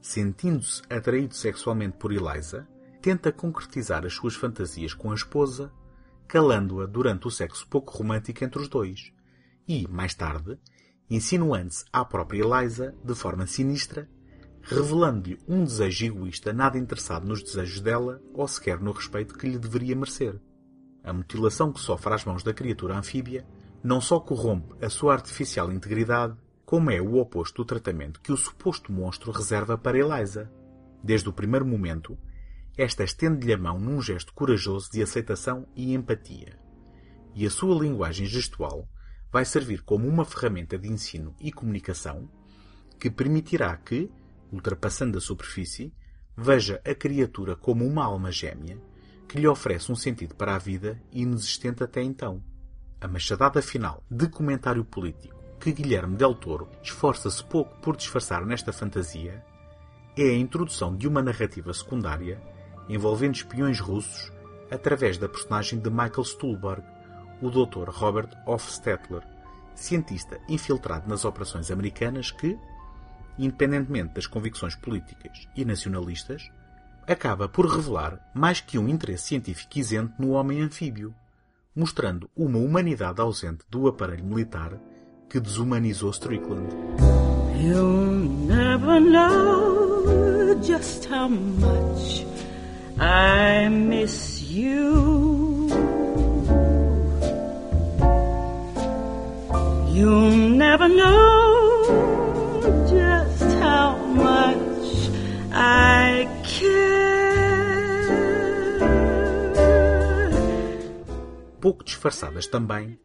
Sentindo-se 0.00 0.82
atraído 0.90 1.34
sexualmente 1.34 1.96
por 1.96 2.12
Eliza, 2.12 2.68
tenta 3.00 3.32
concretizar 3.32 4.04
as 4.04 4.12
suas 4.12 4.34
fantasias 4.34 4.92
com 4.92 5.10
a 5.10 5.14
esposa, 5.14 5.72
calando-a 6.28 6.86
durante 6.86 7.26
o 7.26 7.30
sexo 7.30 7.66
pouco 7.66 7.96
romântico 7.96 8.44
entre 8.44 8.60
os 8.60 8.68
dois, 8.68 9.10
e, 9.66 9.88
mais 9.88 10.14
tarde, 10.14 10.58
insinuando-se 11.08 11.84
à 11.90 12.04
própria 12.04 12.42
Eliza 12.42 12.94
de 13.02 13.14
forma 13.14 13.46
sinistra, 13.46 14.06
revelando-lhe 14.64 15.38
um 15.46 15.62
desejo 15.62 16.06
egoísta 16.06 16.52
nada 16.52 16.78
interessado 16.78 17.26
nos 17.26 17.42
desejos 17.42 17.80
dela 17.80 18.20
ou 18.32 18.48
sequer 18.48 18.80
no 18.80 18.92
respeito 18.92 19.36
que 19.36 19.46
lhe 19.46 19.58
deveria 19.58 19.94
merecer. 19.94 20.40
A 21.02 21.12
mutilação 21.12 21.70
que 21.70 21.80
sofre 21.80 22.14
às 22.14 22.24
mãos 22.24 22.42
da 22.42 22.54
criatura 22.54 22.96
anfíbia 22.96 23.46
não 23.82 24.00
só 24.00 24.18
corrompe 24.18 24.82
a 24.82 24.88
sua 24.88 25.12
artificial 25.12 25.70
integridade, 25.70 26.34
como 26.64 26.90
é 26.90 27.00
o 27.00 27.16
oposto 27.16 27.62
do 27.62 27.66
tratamento 27.66 28.20
que 28.22 28.32
o 28.32 28.36
suposto 28.36 28.90
monstro 28.90 29.30
reserva 29.30 29.76
para 29.76 29.98
Eliza. 29.98 30.50
Desde 31.02 31.28
o 31.28 31.32
primeiro 31.32 31.66
momento, 31.66 32.18
esta 32.76 33.04
estende-lhe 33.04 33.52
a 33.52 33.58
mão 33.58 33.78
num 33.78 34.00
gesto 34.00 34.32
corajoso 34.32 34.90
de 34.90 35.02
aceitação 35.02 35.66
e 35.76 35.92
empatia. 35.92 36.58
E 37.34 37.44
a 37.44 37.50
sua 37.50 37.78
linguagem 37.78 38.24
gestual 38.24 38.88
vai 39.30 39.44
servir 39.44 39.82
como 39.82 40.08
uma 40.08 40.24
ferramenta 40.24 40.78
de 40.78 40.88
ensino 40.90 41.34
e 41.38 41.52
comunicação 41.52 42.30
que 42.98 43.10
permitirá 43.10 43.76
que, 43.76 44.10
ultrapassando 44.52 45.18
a 45.18 45.20
superfície, 45.20 45.92
veja 46.36 46.80
a 46.84 46.94
criatura 46.94 47.56
como 47.56 47.86
uma 47.86 48.04
alma 48.04 48.30
gêmea 48.30 48.78
que 49.28 49.38
lhe 49.38 49.48
oferece 49.48 49.90
um 49.90 49.96
sentido 49.96 50.34
para 50.34 50.54
a 50.54 50.58
vida 50.58 51.00
inexistente 51.12 51.82
até 51.82 52.02
então. 52.02 52.42
A 53.00 53.08
machadada 53.08 53.60
final 53.60 54.02
de 54.10 54.28
comentário 54.28 54.84
político 54.84 55.34
que 55.60 55.72
Guilherme 55.72 56.16
Del 56.16 56.34
Toro 56.34 56.68
esforça-se 56.82 57.42
pouco 57.44 57.74
por 57.80 57.96
disfarçar 57.96 58.44
nesta 58.44 58.72
fantasia 58.72 59.42
é 60.16 60.22
a 60.22 60.36
introdução 60.36 60.94
de 60.94 61.08
uma 61.08 61.22
narrativa 61.22 61.72
secundária 61.72 62.40
envolvendo 62.88 63.36
espiões 63.36 63.80
russos 63.80 64.30
através 64.70 65.18
da 65.18 65.28
personagem 65.28 65.78
de 65.78 65.90
Michael 65.90 66.24
Stuhlbarg, 66.24 66.84
o 67.40 67.50
Dr. 67.50 67.88
Robert 67.88 68.30
Hofstetler, 68.46 69.22
cientista 69.74 70.38
infiltrado 70.48 71.08
nas 71.08 71.24
operações 71.24 71.70
americanas 71.70 72.30
que, 72.30 72.58
independentemente 73.38 74.14
das 74.14 74.26
convicções 74.26 74.74
políticas 74.74 75.48
e 75.56 75.64
nacionalistas, 75.64 76.50
acaba 77.06 77.48
por 77.48 77.66
revelar 77.66 78.18
mais 78.34 78.60
que 78.60 78.78
um 78.78 78.88
interesse 78.88 79.28
científico 79.28 79.78
isento 79.78 80.14
no 80.18 80.30
homem 80.30 80.60
anfíbio, 80.60 81.14
mostrando 81.74 82.30
uma 82.36 82.58
humanidade 82.58 83.20
ausente 83.20 83.64
do 83.68 83.88
aparelho 83.88 84.24
militar 84.24 84.78
que 85.28 85.40
desumanizou 85.40 86.10
Strickland. 86.10 86.68
You'll 87.60 88.46
never 88.46 89.00
know 89.00 90.60
just 90.62 91.06
how 91.06 91.28
much 91.28 92.24
I 92.98 93.68
miss 93.68 94.40
you. 94.50 94.83
Disfarçadas 112.04 112.46
também, 112.46 112.98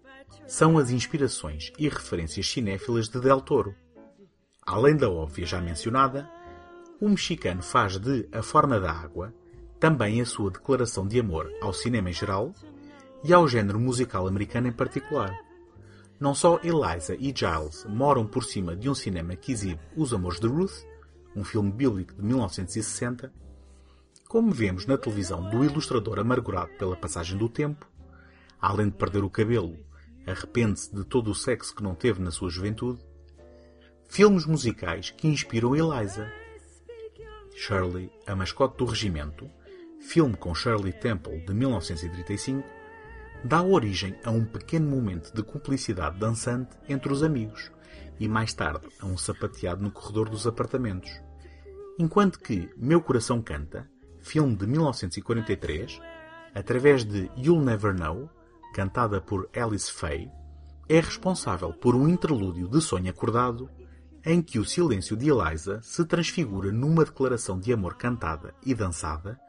são 0.45 0.77
as 0.77 0.89
inspirações 0.91 1.71
e 1.77 1.87
referências 1.87 2.49
cinéfilas 2.49 3.07
de 3.07 3.19
Del 3.21 3.39
Toro. 3.39 3.73
Além 4.65 4.97
da 4.97 5.09
óbvia 5.09 5.45
já 5.45 5.61
mencionada, 5.61 6.29
o 6.99 7.07
mexicano 7.07 7.63
faz 7.63 7.97
de 7.97 8.27
A 8.31 8.43
Forma 8.43 8.77
da 8.77 8.91
Água 8.91 9.33
também 9.79 10.19
a 10.19 10.25
sua 10.25 10.51
declaração 10.51 11.07
de 11.07 11.17
amor 11.17 11.49
ao 11.61 11.71
cinema 11.71 12.09
em 12.09 12.13
geral 12.13 12.53
e 13.23 13.31
ao 13.31 13.47
género 13.47 13.79
musical 13.79 14.27
americano 14.27 14.67
em 14.67 14.73
particular. 14.73 15.33
Não 16.19 16.35
só 16.35 16.59
Eliza 16.61 17.15
e 17.15 17.33
Giles 17.33 17.85
moram 17.87 18.27
por 18.27 18.43
cima 18.43 18.75
de 18.75 18.89
um 18.89 18.93
cinema 18.93 19.37
que 19.37 19.53
exibe 19.53 19.79
Os 19.95 20.13
Amores 20.13 20.41
de 20.41 20.47
Ruth, 20.47 20.83
um 21.33 21.45
filme 21.45 21.71
bíblico 21.71 22.13
de 22.13 22.21
1960, 22.21 23.31
como 24.27 24.51
vemos 24.51 24.85
na 24.85 24.97
televisão 24.97 25.49
do 25.49 25.63
ilustrador 25.63 26.19
amargurado 26.19 26.73
pela 26.77 26.97
passagem 26.97 27.37
do 27.37 27.47
tempo, 27.47 27.87
além 28.61 28.89
de 28.89 28.95
perder 28.95 29.23
o 29.23 29.29
cabelo, 29.29 29.77
arrepende-se 30.25 30.93
de 30.93 31.03
todo 31.03 31.31
o 31.31 31.35
sexo 31.35 31.75
que 31.75 31.83
não 31.83 31.95
teve 31.95 32.21
na 32.21 32.31
sua 32.31 32.49
juventude, 32.49 33.03
filmes 34.07 34.45
musicais 34.45 35.11
que 35.11 35.27
inspiram 35.27 35.75
Eliza. 35.75 36.31
Shirley, 37.55 38.11
a 38.25 38.35
mascote 38.35 38.77
do 38.77 38.85
regimento, 38.85 39.49
filme 39.99 40.35
com 40.35 40.55
Shirley 40.55 40.93
Temple 40.93 41.39
de 41.45 41.53
1935, 41.53 42.67
dá 43.43 43.61
origem 43.61 44.15
a 44.23 44.31
um 44.31 44.45
pequeno 44.45 44.89
momento 44.89 45.33
de 45.33 45.43
cumplicidade 45.43 46.19
dançante 46.19 46.75
entre 46.87 47.11
os 47.11 47.23
amigos 47.23 47.71
e 48.19 48.27
mais 48.27 48.53
tarde 48.53 48.87
a 48.99 49.05
um 49.05 49.17
sapateado 49.17 49.81
no 49.81 49.91
corredor 49.91 50.29
dos 50.29 50.45
apartamentos. 50.45 51.09
Enquanto 51.97 52.39
que 52.39 52.69
Meu 52.77 53.01
Coração 53.01 53.41
Canta, 53.41 53.89
filme 54.19 54.55
de 54.55 54.67
1943, 54.67 56.01
através 56.53 57.05
de 57.05 57.31
You'll 57.37 57.63
Never 57.63 57.93
Know, 57.93 58.29
cantada 58.73 59.19
por 59.21 59.49
Alice 59.55 59.91
Faye, 59.91 60.31
é 60.87 60.99
responsável 60.99 61.71
por 61.73 61.95
um 61.95 62.07
interlúdio 62.07 62.67
de 62.67 62.81
sonho 62.81 63.09
acordado 63.09 63.69
em 64.25 64.41
que 64.41 64.59
o 64.59 64.65
silêncio 64.65 65.15
de 65.15 65.29
Eliza 65.29 65.79
se 65.81 66.03
transfigura 66.05 66.71
numa 66.71 67.05
declaração 67.05 67.59
de 67.59 67.71
amor 67.71 67.95
cantada 67.95 68.53
e 68.65 68.73
dançada, 68.73 69.39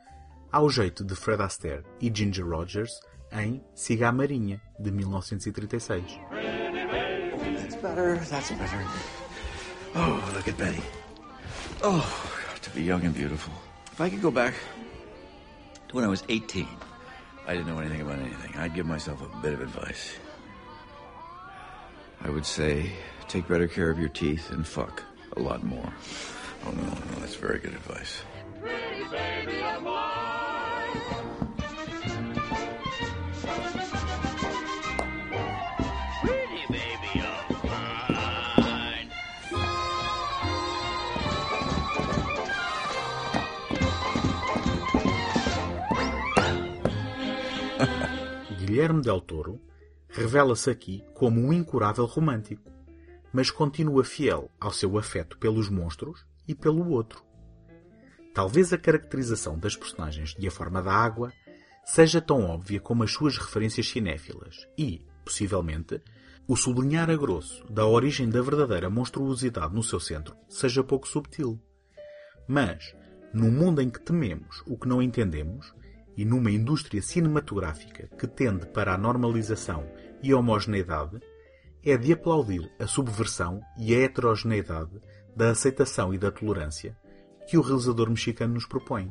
ao 0.53 0.69
jeito 0.69 1.05
de 1.05 1.15
Fred 1.15 1.43
Astaire 1.43 1.85
e 2.01 2.11
Ginger 2.15 2.47
Rogers 2.47 2.93
em 3.33 3.63
Siga 3.75 4.09
a 4.09 4.13
Marinha, 4.13 4.61
de 4.79 4.91
1936. 4.91 6.05
That's 7.41 7.77
better, 7.77 8.19
that's 8.29 8.51
better. 8.51 8.87
Oh, 9.95 10.21
look 10.35 10.49
at 10.49 10.57
Betty. 10.57 10.83
Oh, 11.83 12.05
to 12.63 12.71
be 12.71 12.83
young 12.83 13.05
and 13.05 13.15
beautiful. 13.15 13.53
If 13.93 14.01
I 14.01 14.11
could 14.11 14.23
go 14.23 14.31
back 14.31 14.55
to 15.89 15.97
when 15.97 16.05
I 16.05 16.09
was 16.09 16.23
18, 16.29 16.67
I 17.51 17.55
didn't 17.55 17.67
know 17.67 17.81
anything 17.81 18.01
about 18.03 18.21
anything. 18.21 18.55
I'd 18.59 18.75
give 18.75 18.87
myself 18.87 19.21
a 19.23 19.37
bit 19.43 19.55
of 19.55 19.61
advice. 19.61 20.15
I 22.23 22.31
would 22.31 22.47
say, 22.47 22.93
take 23.27 23.49
better 23.49 23.67
care 23.67 23.91
of 23.91 23.99
your 23.99 24.09
teeth 24.09 24.53
and 24.53 24.65
fuck 24.65 25.03
a 25.37 25.41
lot 25.41 25.65
more. 25.65 25.93
Oh, 26.65 26.71
no, 26.71 26.83
no, 26.83 27.19
that's 27.19 27.35
very 27.35 27.59
good 27.59 27.73
advice. 27.73 28.23
Guilherme 48.71 49.03
Del 49.03 49.21
Toro 49.21 49.61
revela-se 50.09 50.71
aqui 50.71 51.03
como 51.13 51.41
um 51.41 51.53
incurável 51.53 52.05
romântico, 52.05 52.71
mas 53.33 53.51
continua 53.51 54.05
fiel 54.05 54.49
ao 54.61 54.71
seu 54.71 54.97
afeto 54.97 55.37
pelos 55.39 55.69
monstros 55.69 56.25
e 56.47 56.55
pelo 56.55 56.89
outro. 56.89 57.25
Talvez 58.33 58.73
a 58.73 58.79
caracterização 58.79 59.59
das 59.59 59.75
personagens 59.75 60.37
de 60.37 60.47
A 60.47 60.53
Forma 60.53 60.81
da 60.81 60.93
Água 60.93 61.33
seja 61.85 62.21
tão 62.21 62.45
óbvia 62.45 62.79
como 62.79 63.03
as 63.03 63.11
suas 63.11 63.37
referências 63.37 63.89
cinéfilas 63.89 64.69
e, 64.79 65.05
possivelmente, 65.25 66.01
o 66.47 66.55
sublinhar 66.55 67.11
a 67.11 67.17
grosso 67.17 67.65
da 67.69 67.85
origem 67.85 68.31
da 68.31 68.41
verdadeira 68.41 68.89
monstruosidade 68.89 69.75
no 69.75 69.83
seu 69.83 69.99
centro 69.99 70.37
seja 70.49 70.85
pouco 70.85 71.09
subtil. 71.09 71.61
Mas, 72.47 72.95
num 73.35 73.51
mundo 73.51 73.83
em 73.83 73.91
que 73.91 74.01
tememos 74.01 74.63
o 74.65 74.79
que 74.79 74.87
não 74.87 75.03
entendemos, 75.03 75.75
e 76.21 76.25
numa 76.27 76.51
indústria 76.51 77.01
cinematográfica 77.01 78.07
que 78.19 78.27
tende 78.27 78.67
para 78.67 78.93
a 78.93 78.99
normalização 78.99 79.91
e 80.23 80.35
homogeneidade, 80.35 81.19
é 81.83 81.97
de 81.97 82.13
aplaudir 82.13 82.71
a 82.79 82.87
subversão 82.87 83.63
e 83.79 83.95
a 83.95 84.01
heterogeneidade 84.01 85.01
da 85.35 85.49
aceitação 85.49 86.13
e 86.13 86.19
da 86.19 86.31
tolerância 86.31 86.95
que 87.49 87.57
o 87.57 87.63
realizador 87.63 88.11
mexicano 88.11 88.53
nos 88.53 88.67
propõe. 88.67 89.11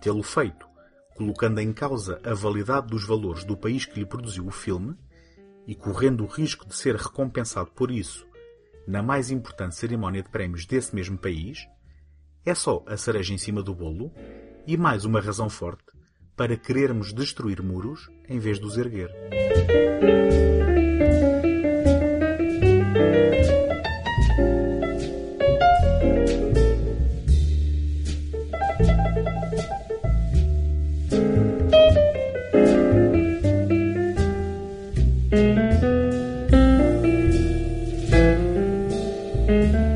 Tê-lo 0.00 0.22
feito, 0.22 0.68
colocando 1.16 1.58
em 1.58 1.72
causa 1.72 2.20
a 2.24 2.32
validade 2.32 2.86
dos 2.86 3.04
valores 3.04 3.42
do 3.42 3.56
país 3.56 3.84
que 3.84 3.98
lhe 3.98 4.06
produziu 4.06 4.46
o 4.46 4.52
filme 4.52 4.96
e 5.66 5.74
correndo 5.74 6.22
o 6.22 6.28
risco 6.28 6.64
de 6.64 6.76
ser 6.76 6.94
recompensado 6.94 7.72
por 7.72 7.90
isso 7.90 8.24
na 8.86 9.02
mais 9.02 9.32
importante 9.32 9.74
cerimónia 9.74 10.22
de 10.22 10.28
prémios 10.28 10.64
desse 10.64 10.94
mesmo 10.94 11.18
país, 11.18 11.66
é 12.46 12.54
só 12.54 12.84
a 12.86 12.96
cereja 12.96 13.34
em 13.34 13.38
cima 13.38 13.64
do 13.64 13.74
bolo 13.74 14.12
e 14.64 14.76
mais 14.76 15.04
uma 15.04 15.20
razão 15.20 15.50
forte 15.50 15.93
para 16.36 16.56
querermos 16.56 17.12
destruir 17.12 17.62
muros 17.62 18.10
em 18.28 18.38
vez 18.38 18.58
de 18.58 18.66
os 18.66 18.76
erguer. 18.76 19.10
thank 39.46 39.93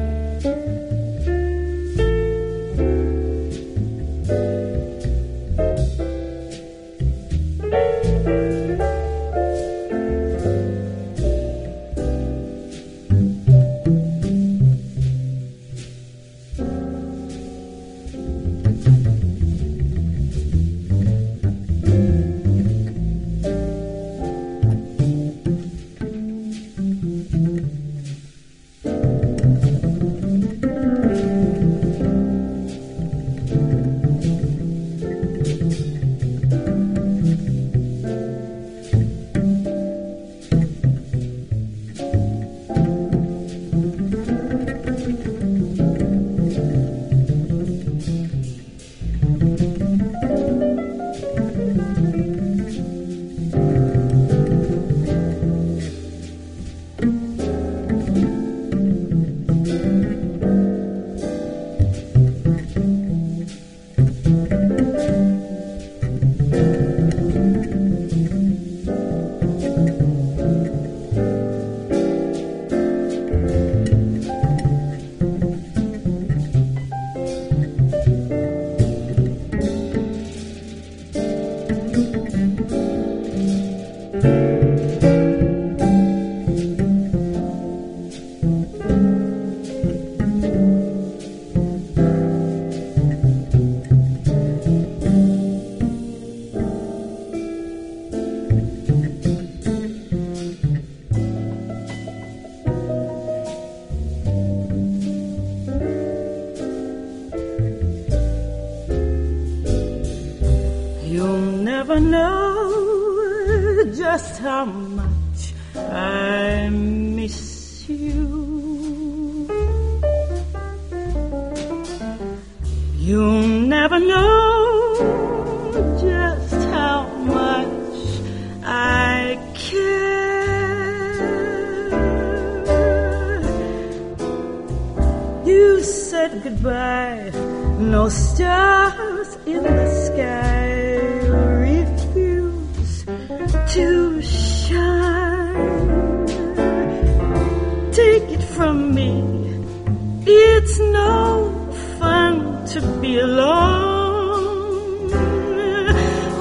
It's 150.70 150.78
no 150.80 151.72
fun 151.98 152.66
to 152.66 152.80
be 153.00 153.18
alone 153.20 155.08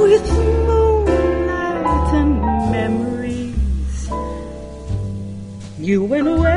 with 0.01 0.28
moonlight 0.67 2.13
and 2.13 2.41
memories. 2.73 4.09
You 5.80 6.03
went 6.03 6.28
away. 6.28 6.57